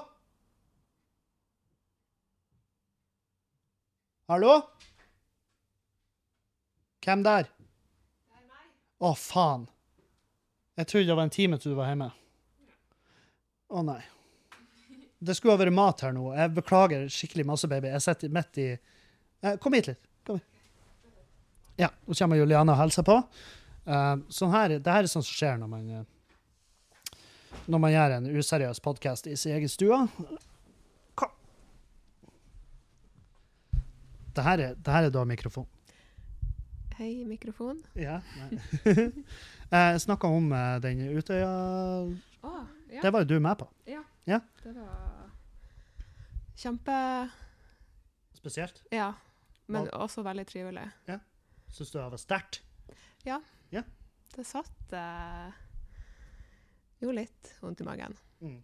[4.28, 4.58] Hallo?
[7.04, 7.48] Hvem der?
[7.48, 8.68] Det er meg.
[9.00, 9.70] Å, faen.
[10.76, 12.10] Jeg trodde det var en time til du var hjemme.
[13.72, 14.02] Å nei.
[15.24, 16.30] Det skulle ha vært mat her nå.
[16.36, 17.92] Jeg beklager skikkelig masse, baby.
[17.94, 20.02] Jeg sitter midt i eh, Kom hit litt.
[20.28, 20.50] Kom hit.
[21.80, 23.16] Ja, nå kommer Juliana og hilser på.
[23.84, 26.04] Uh, sånn her, det her er sånt som skjer når man uh,
[27.66, 29.98] når man gjør en useriøs podkast i sin egen stue.
[31.20, 31.32] Kom.
[34.36, 35.68] Det her er, det her er da mikrofon.
[36.98, 37.80] Hei, mikrofon.
[37.98, 38.20] Ja.
[39.74, 40.52] Jeg snakka om
[40.84, 43.02] den Utøya oh, ja.
[43.02, 43.70] Det var jo du med på.
[43.90, 44.04] Ja.
[44.30, 44.40] Ja.
[44.64, 45.32] Det var
[46.56, 46.96] kjempe
[48.38, 48.84] Spesielt?
[48.92, 49.14] Ja.
[49.72, 50.04] Men Hva?
[50.04, 50.84] også veldig trivelig.
[51.08, 51.20] Ja.
[51.72, 52.60] Syns du det var sterkt?
[53.24, 53.40] Ja.
[53.72, 53.84] ja.
[54.36, 55.54] Det satt eh,
[57.00, 58.18] jo litt vondt i magen.
[58.44, 58.60] Mm.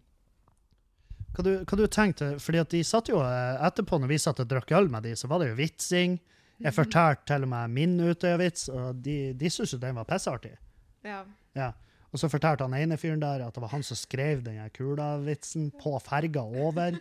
[1.30, 4.42] Hva du, hva du tenkte Fordi at de satt jo eh, etterpå, når vi satt
[4.42, 6.18] og drakk øl med de, så var det jo vitsing.
[6.60, 6.76] Jeg mhm.
[6.76, 10.52] fortalte til og med min Utøya-vits, og de, de syntes jo den var pissartig.
[11.06, 11.22] Ja.
[11.56, 11.70] ja.
[12.10, 15.70] Og så fortalte han ene fyren der at det var han som skrev den kula-vitsen
[15.78, 16.98] på ferga over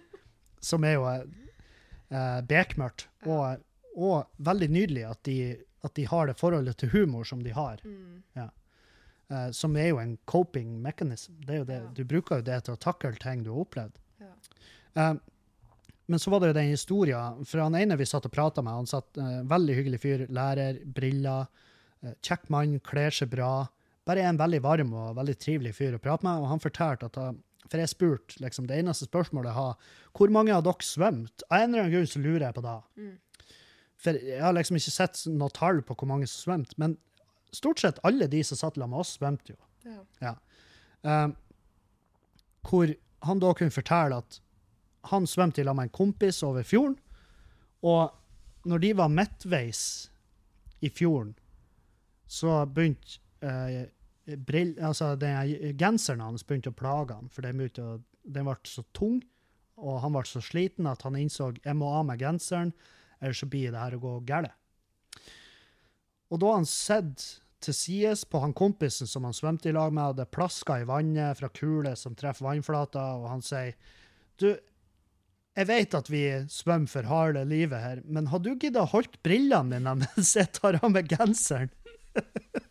[0.61, 3.07] som er jo eh, bekmørkt.
[3.25, 3.63] Og,
[3.95, 5.39] og, veldig nydelig at de,
[5.85, 7.81] at de, har det forholdet til humor som de har.
[7.83, 8.21] Mm.
[8.37, 8.49] Ja.
[9.29, 11.39] Eh, som er jo en coping mechanism.
[11.45, 11.81] Det er jo det.
[11.81, 11.91] Ja.
[11.95, 13.99] Du bruker jo det til å takle ting du har opplevd.
[14.21, 14.33] Ja.
[14.95, 15.13] Eh,
[16.09, 18.73] men så var det jo den historien For han ene vi satt og prata med,
[18.73, 21.45] han satt uh, veldig hyggelig fyr, lærer, briller,
[22.01, 23.67] uh, kjekk mann, kler seg bra.
[24.09, 26.41] Bare en veldig varm og veldig trivelig fyr å prate med.
[26.41, 30.33] Og han fortalte at han, for jeg spurte liksom, Det eneste spørsmålet jeg har, hvor
[30.33, 31.45] mange av dere svømte?
[31.49, 32.77] Av en eller annen grunn så lurer jeg på det.
[32.97, 33.17] Mm.
[33.99, 36.95] For jeg har liksom ikke sett noe tall på hvor mange som svømte, men
[37.55, 39.59] stort sett alle de som satt sammen med oss, svømte jo.
[39.85, 39.99] Ja.
[40.23, 40.33] ja.
[41.03, 41.35] Um,
[42.67, 42.93] hvor
[43.25, 44.39] han da kunne fortelle at
[45.11, 46.97] han svømte sammen med en kompis over fjorden,
[47.83, 48.15] og
[48.67, 49.83] når de var midtveis
[50.83, 51.35] i fjorden,
[52.27, 53.87] så begynte uh,
[54.37, 58.83] brill, altså den Genseren hans begynte å plage ham, for den, å, den ble så
[58.95, 59.19] tung,
[59.79, 62.73] og han ble så sliten at han innså jeg må av med genseren,
[63.19, 64.55] ellers så blir det her å gå galt.
[66.29, 67.23] Og da han sett
[67.63, 70.87] til sides på han kompisen som han svømte i lag med, og det plaska i
[70.87, 73.73] vannet fra kuler som treffer vannflata, og han sier
[74.39, 74.53] Du,
[75.57, 79.19] jeg vet at vi svømmer for harde livet her, men har du giddet å holdt
[79.25, 81.73] brillene mine mens jeg tar av meg genseren?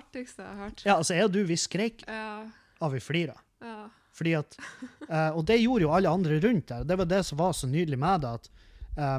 [0.00, 0.82] Artigste jeg har hørt.
[0.86, 2.44] Ja, altså, jeg og du, vi skreik Ja.
[2.80, 3.36] av vi flira.
[3.64, 3.88] ja.
[4.20, 4.56] Fordi at,
[5.08, 6.82] eh, og det gjorde jo alle andre rundt der.
[6.84, 8.32] Det var det som var så nydelig med det.
[8.36, 8.50] at
[8.98, 9.18] eh,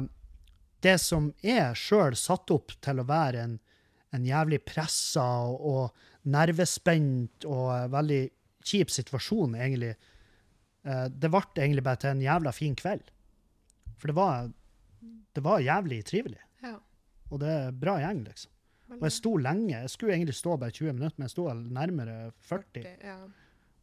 [0.84, 3.56] Det som er sjøl satt opp til å være en,
[4.14, 8.20] en jævlig pressa og, og nervespent og eh, veldig
[8.62, 9.94] kjip situasjon, egentlig,
[10.86, 13.08] eh, det ble egentlig bare til en jævla fin kveld.
[13.98, 14.52] For det var,
[15.34, 16.42] det var jævlig trivelig.
[16.62, 16.76] ja.
[17.32, 18.50] Og det er bra gjeng, liksom.
[18.98, 19.72] Og jeg sto lenge.
[19.74, 22.16] Jeg skulle egentlig stå bare 20 minutter, men jeg sto nærmere
[22.48, 22.86] 40.
[23.04, 23.18] Ja.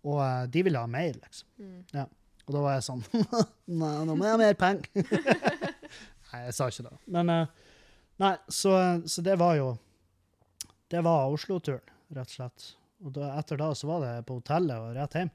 [0.07, 1.47] Og uh, de ville ha mer, liksom.
[1.57, 2.07] Mm.
[2.49, 3.01] Og da var jeg sånn
[3.81, 5.17] Nei, nå må jeg ha mer penger.
[6.31, 6.95] nei, jeg sa ikke det.
[7.13, 7.73] Men uh,
[8.19, 8.73] Nei, så,
[9.07, 9.67] så det var jo
[10.91, 12.69] Det var Oslo-turen, rett og slett.
[13.05, 15.29] Og da, etter da så var det på hotellet og rett hjem.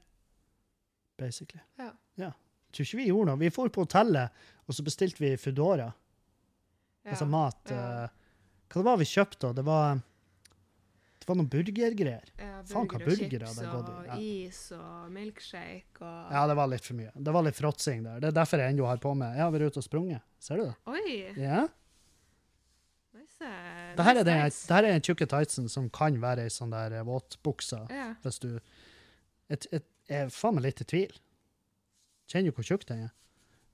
[1.17, 1.63] Basically.
[1.79, 1.93] Ja.
[2.19, 2.33] ja.
[2.35, 3.39] Jeg tror ikke vi gjorde noe.
[3.41, 5.87] Vi dro på hotellet, og så bestilte vi Foodora.
[5.87, 7.13] Ja.
[7.13, 7.61] Altså mat.
[7.71, 8.24] Ja.
[8.69, 9.53] Hva det var vi kjøpte?
[9.55, 10.01] Det var
[11.25, 12.27] det var noen burgergreier.
[12.37, 14.17] Ja, Faen, hva burger burgere chips gått i, og ja.
[14.21, 17.09] is og milkshake og Ja, det var litt for mye.
[17.17, 18.19] Det var litt fråtsing der.
[18.21, 19.33] Det er derfor jeg ennå har på meg.
[19.33, 20.21] Jeg har vært ute og sprunget.
[20.37, 20.75] Ser du det?
[20.85, 21.15] Oi!
[21.41, 21.63] Ja.
[23.17, 23.49] Nice.
[23.97, 24.79] Det her er den, nice.
[24.85, 28.11] den tjukke tightsen som kan være ei sånn der eh, våtbukse, Ja.
[28.21, 28.51] hvis du
[29.49, 31.17] et, et, Jeg er faen meg litt i tvil.
[32.29, 33.13] Kjenner du hvor tjukk den er.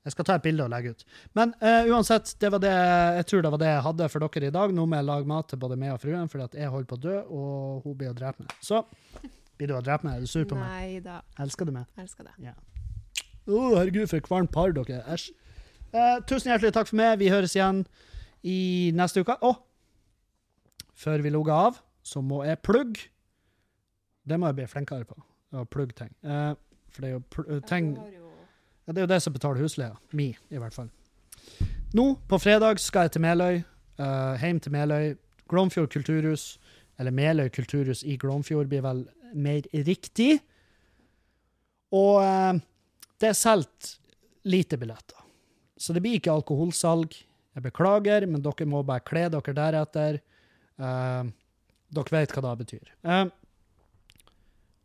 [0.02, 1.03] Jeg skal ta et bilde og legge ut.
[1.38, 2.72] Men uh, uansett, det var det,
[3.19, 4.73] jeg tror det var det jeg hadde for dere i dag.
[4.73, 6.98] Nå må jeg lage mat til både meg og fruen, fordi at jeg holder på
[6.98, 8.56] å dø, og hun blir å drepe meg.
[8.65, 8.82] Så
[9.60, 10.18] blir du å drepe meg?
[10.18, 10.72] Er du sur på meg?
[10.73, 11.19] Nei da.
[11.44, 11.86] Elsker du meg?
[12.02, 12.56] Elsker det.
[13.45, 15.06] Å, herregud, for et kvalmt par dere er.
[15.14, 15.30] Æsj.
[15.91, 17.19] Uh, tusen hjertelig takk for meg.
[17.22, 17.84] Vi høres igjen
[18.48, 18.57] i
[18.98, 19.36] neste uke.
[19.38, 19.53] Å!
[20.98, 23.06] Før vi logger av, så må jeg plugge.
[24.26, 25.19] Det må jeg bli flinkere på.
[25.57, 26.11] Å plugge ting.
[26.26, 26.56] Uh,
[26.90, 28.31] for det er jo ting Ja,
[28.86, 29.95] ja, Det er jo det som betaler husleia.
[30.12, 30.90] Mi, i hvert fall.
[31.94, 33.62] Nå, på fredag, skal jeg til Meløy.
[33.99, 35.16] Uh, hjem til Meløy.
[35.52, 36.60] Glomfjord kulturhus.
[36.99, 40.40] Eller Meløy kulturhus i Glomfjord blir vel mer riktig.
[41.91, 42.56] Og uh,
[43.20, 43.98] det er solgt
[44.48, 45.20] lite billetter.
[45.78, 47.14] Så det blir ikke alkoholsalg.
[47.52, 50.22] Jeg beklager, men dere må bare kle dere deretter.
[50.80, 51.28] Uh,
[51.91, 52.94] dere vet hva det betyr.
[53.03, 53.28] Uh,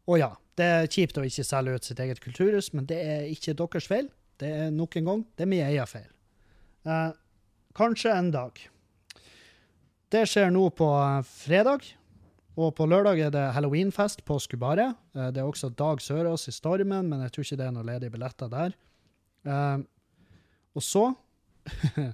[0.06, 3.26] og ja, det er kjipt å ikke selge ut sitt eget kulturhus, men det er
[3.28, 4.08] ikke deres feil.
[4.40, 6.08] Det er nok en gang, det er min egen feil.
[6.86, 7.12] Eh,
[7.76, 8.58] kanskje en dag.
[10.12, 11.86] Det skjer nå på eh, fredag.
[12.56, 14.96] Og på lørdag er det halloweenfest på Skubaret.
[15.16, 17.90] Eh, det er også Dag Sørås i Stormen, men jeg tror ikke det er noen
[17.90, 18.76] ledige billetter der.
[19.44, 19.78] Eh,
[20.76, 21.10] og så,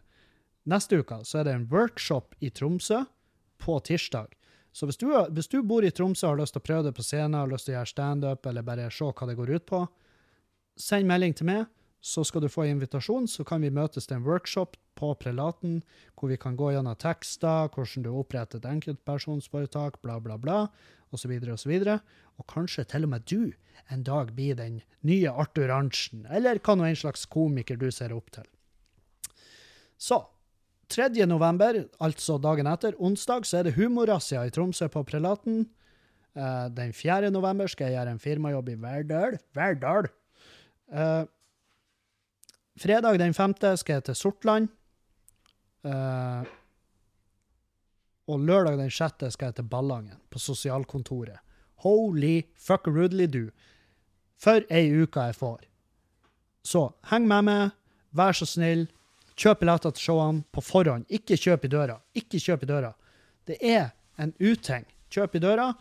[0.72, 3.04] neste uke, så er det en workshop i Tromsø
[3.62, 4.34] på tirsdag.
[4.72, 6.96] Så hvis du, hvis du bor i Tromsø og har lyst til å prøve det
[6.96, 9.66] på scenen, har lyst til å gjøre standup eller bare se hva det går ut
[9.68, 9.84] på,
[10.80, 11.66] send melding til meg,
[12.02, 13.28] så skal du få invitasjon.
[13.30, 15.80] Så kan vi møtes til en workshop på Prelaten,
[16.18, 20.58] hvor vi kan gå gjennom tekster, hvordan du oppretter et enkeltpersonsforetak, bla, bla, bla,
[21.14, 21.76] osv., osv.
[22.40, 23.52] Og kanskje til og med du
[23.92, 28.14] en dag blir den nye Arthur Arntzen, eller hva nå en slags komiker du ser
[28.16, 28.48] opp til.
[30.00, 30.24] Så
[30.92, 31.26] 3.
[31.26, 35.64] november, altså dagen etter, onsdag, så er det humorrazzia i Tromsø på Prelaten.
[36.36, 37.30] Uh, den 4.
[37.32, 39.38] november skal jeg gjøre en firmajobb i Verdal.
[39.56, 40.08] Verdal.
[40.92, 41.24] Uh,
[42.80, 43.56] fredag den 5.
[43.80, 44.68] skal jeg til Sortland.
[45.84, 46.44] Uh,
[48.28, 49.32] og lørdag den 6.
[49.32, 51.40] skal jeg til Ballangen, på sosialkontoret.
[51.82, 53.48] Holy fuckerudly do.
[54.38, 55.60] For ei uke jeg får.
[56.64, 57.70] Så heng med meg,
[58.14, 58.86] vær så snill.
[59.42, 61.08] Kjøp billetter til showene på forhånd.
[61.10, 61.96] Ikke kjøp i døra.
[62.14, 62.92] Ikke kjøp i døra.
[63.48, 63.88] Det er
[64.22, 64.84] en uting.
[65.10, 65.72] Kjøp i døra.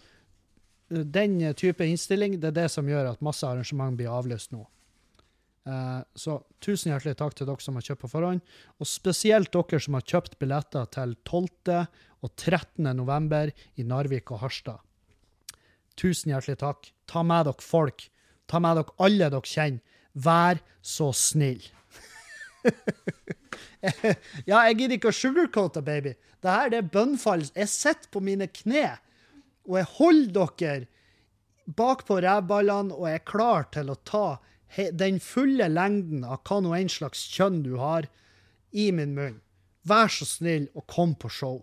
[0.90, 4.64] Den type innstilling det er det som gjør at masse arrangement blir avlyst nå.
[5.70, 8.42] Eh, så tusen hjertelig takk til dere som har kjøpt på forhånd,
[8.82, 11.86] og spesielt dere som har kjøpt billetter til 12.
[12.26, 12.90] og 13.
[12.98, 14.82] november i Narvik og Harstad.
[16.02, 16.90] Tusen hjertelig takk.
[17.06, 18.08] Ta med dere folk.
[18.50, 20.00] Ta med dere alle dere kjenner.
[20.18, 21.62] Vær så snill.
[24.49, 26.15] ja, jeg gidder ikke å sugarcoate, baby.
[26.41, 27.44] Det her det er bønnfall.
[27.56, 28.95] Jeg sitter på mine kne,
[29.68, 30.90] og jeg holder dere
[31.78, 34.26] bak på rævballene, og jeg er klar til å ta
[34.76, 38.07] den fulle lengden av hva nå en slags kjønn du har,
[38.72, 39.41] i min munn.
[39.84, 41.57] Vær så snill og kom på show.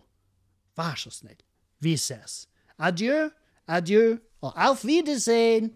[0.77, 1.39] Vær så snill.
[1.81, 2.47] Vi ses.
[2.77, 3.31] Adjø,
[3.67, 5.73] adjø og auf Wiedersehen.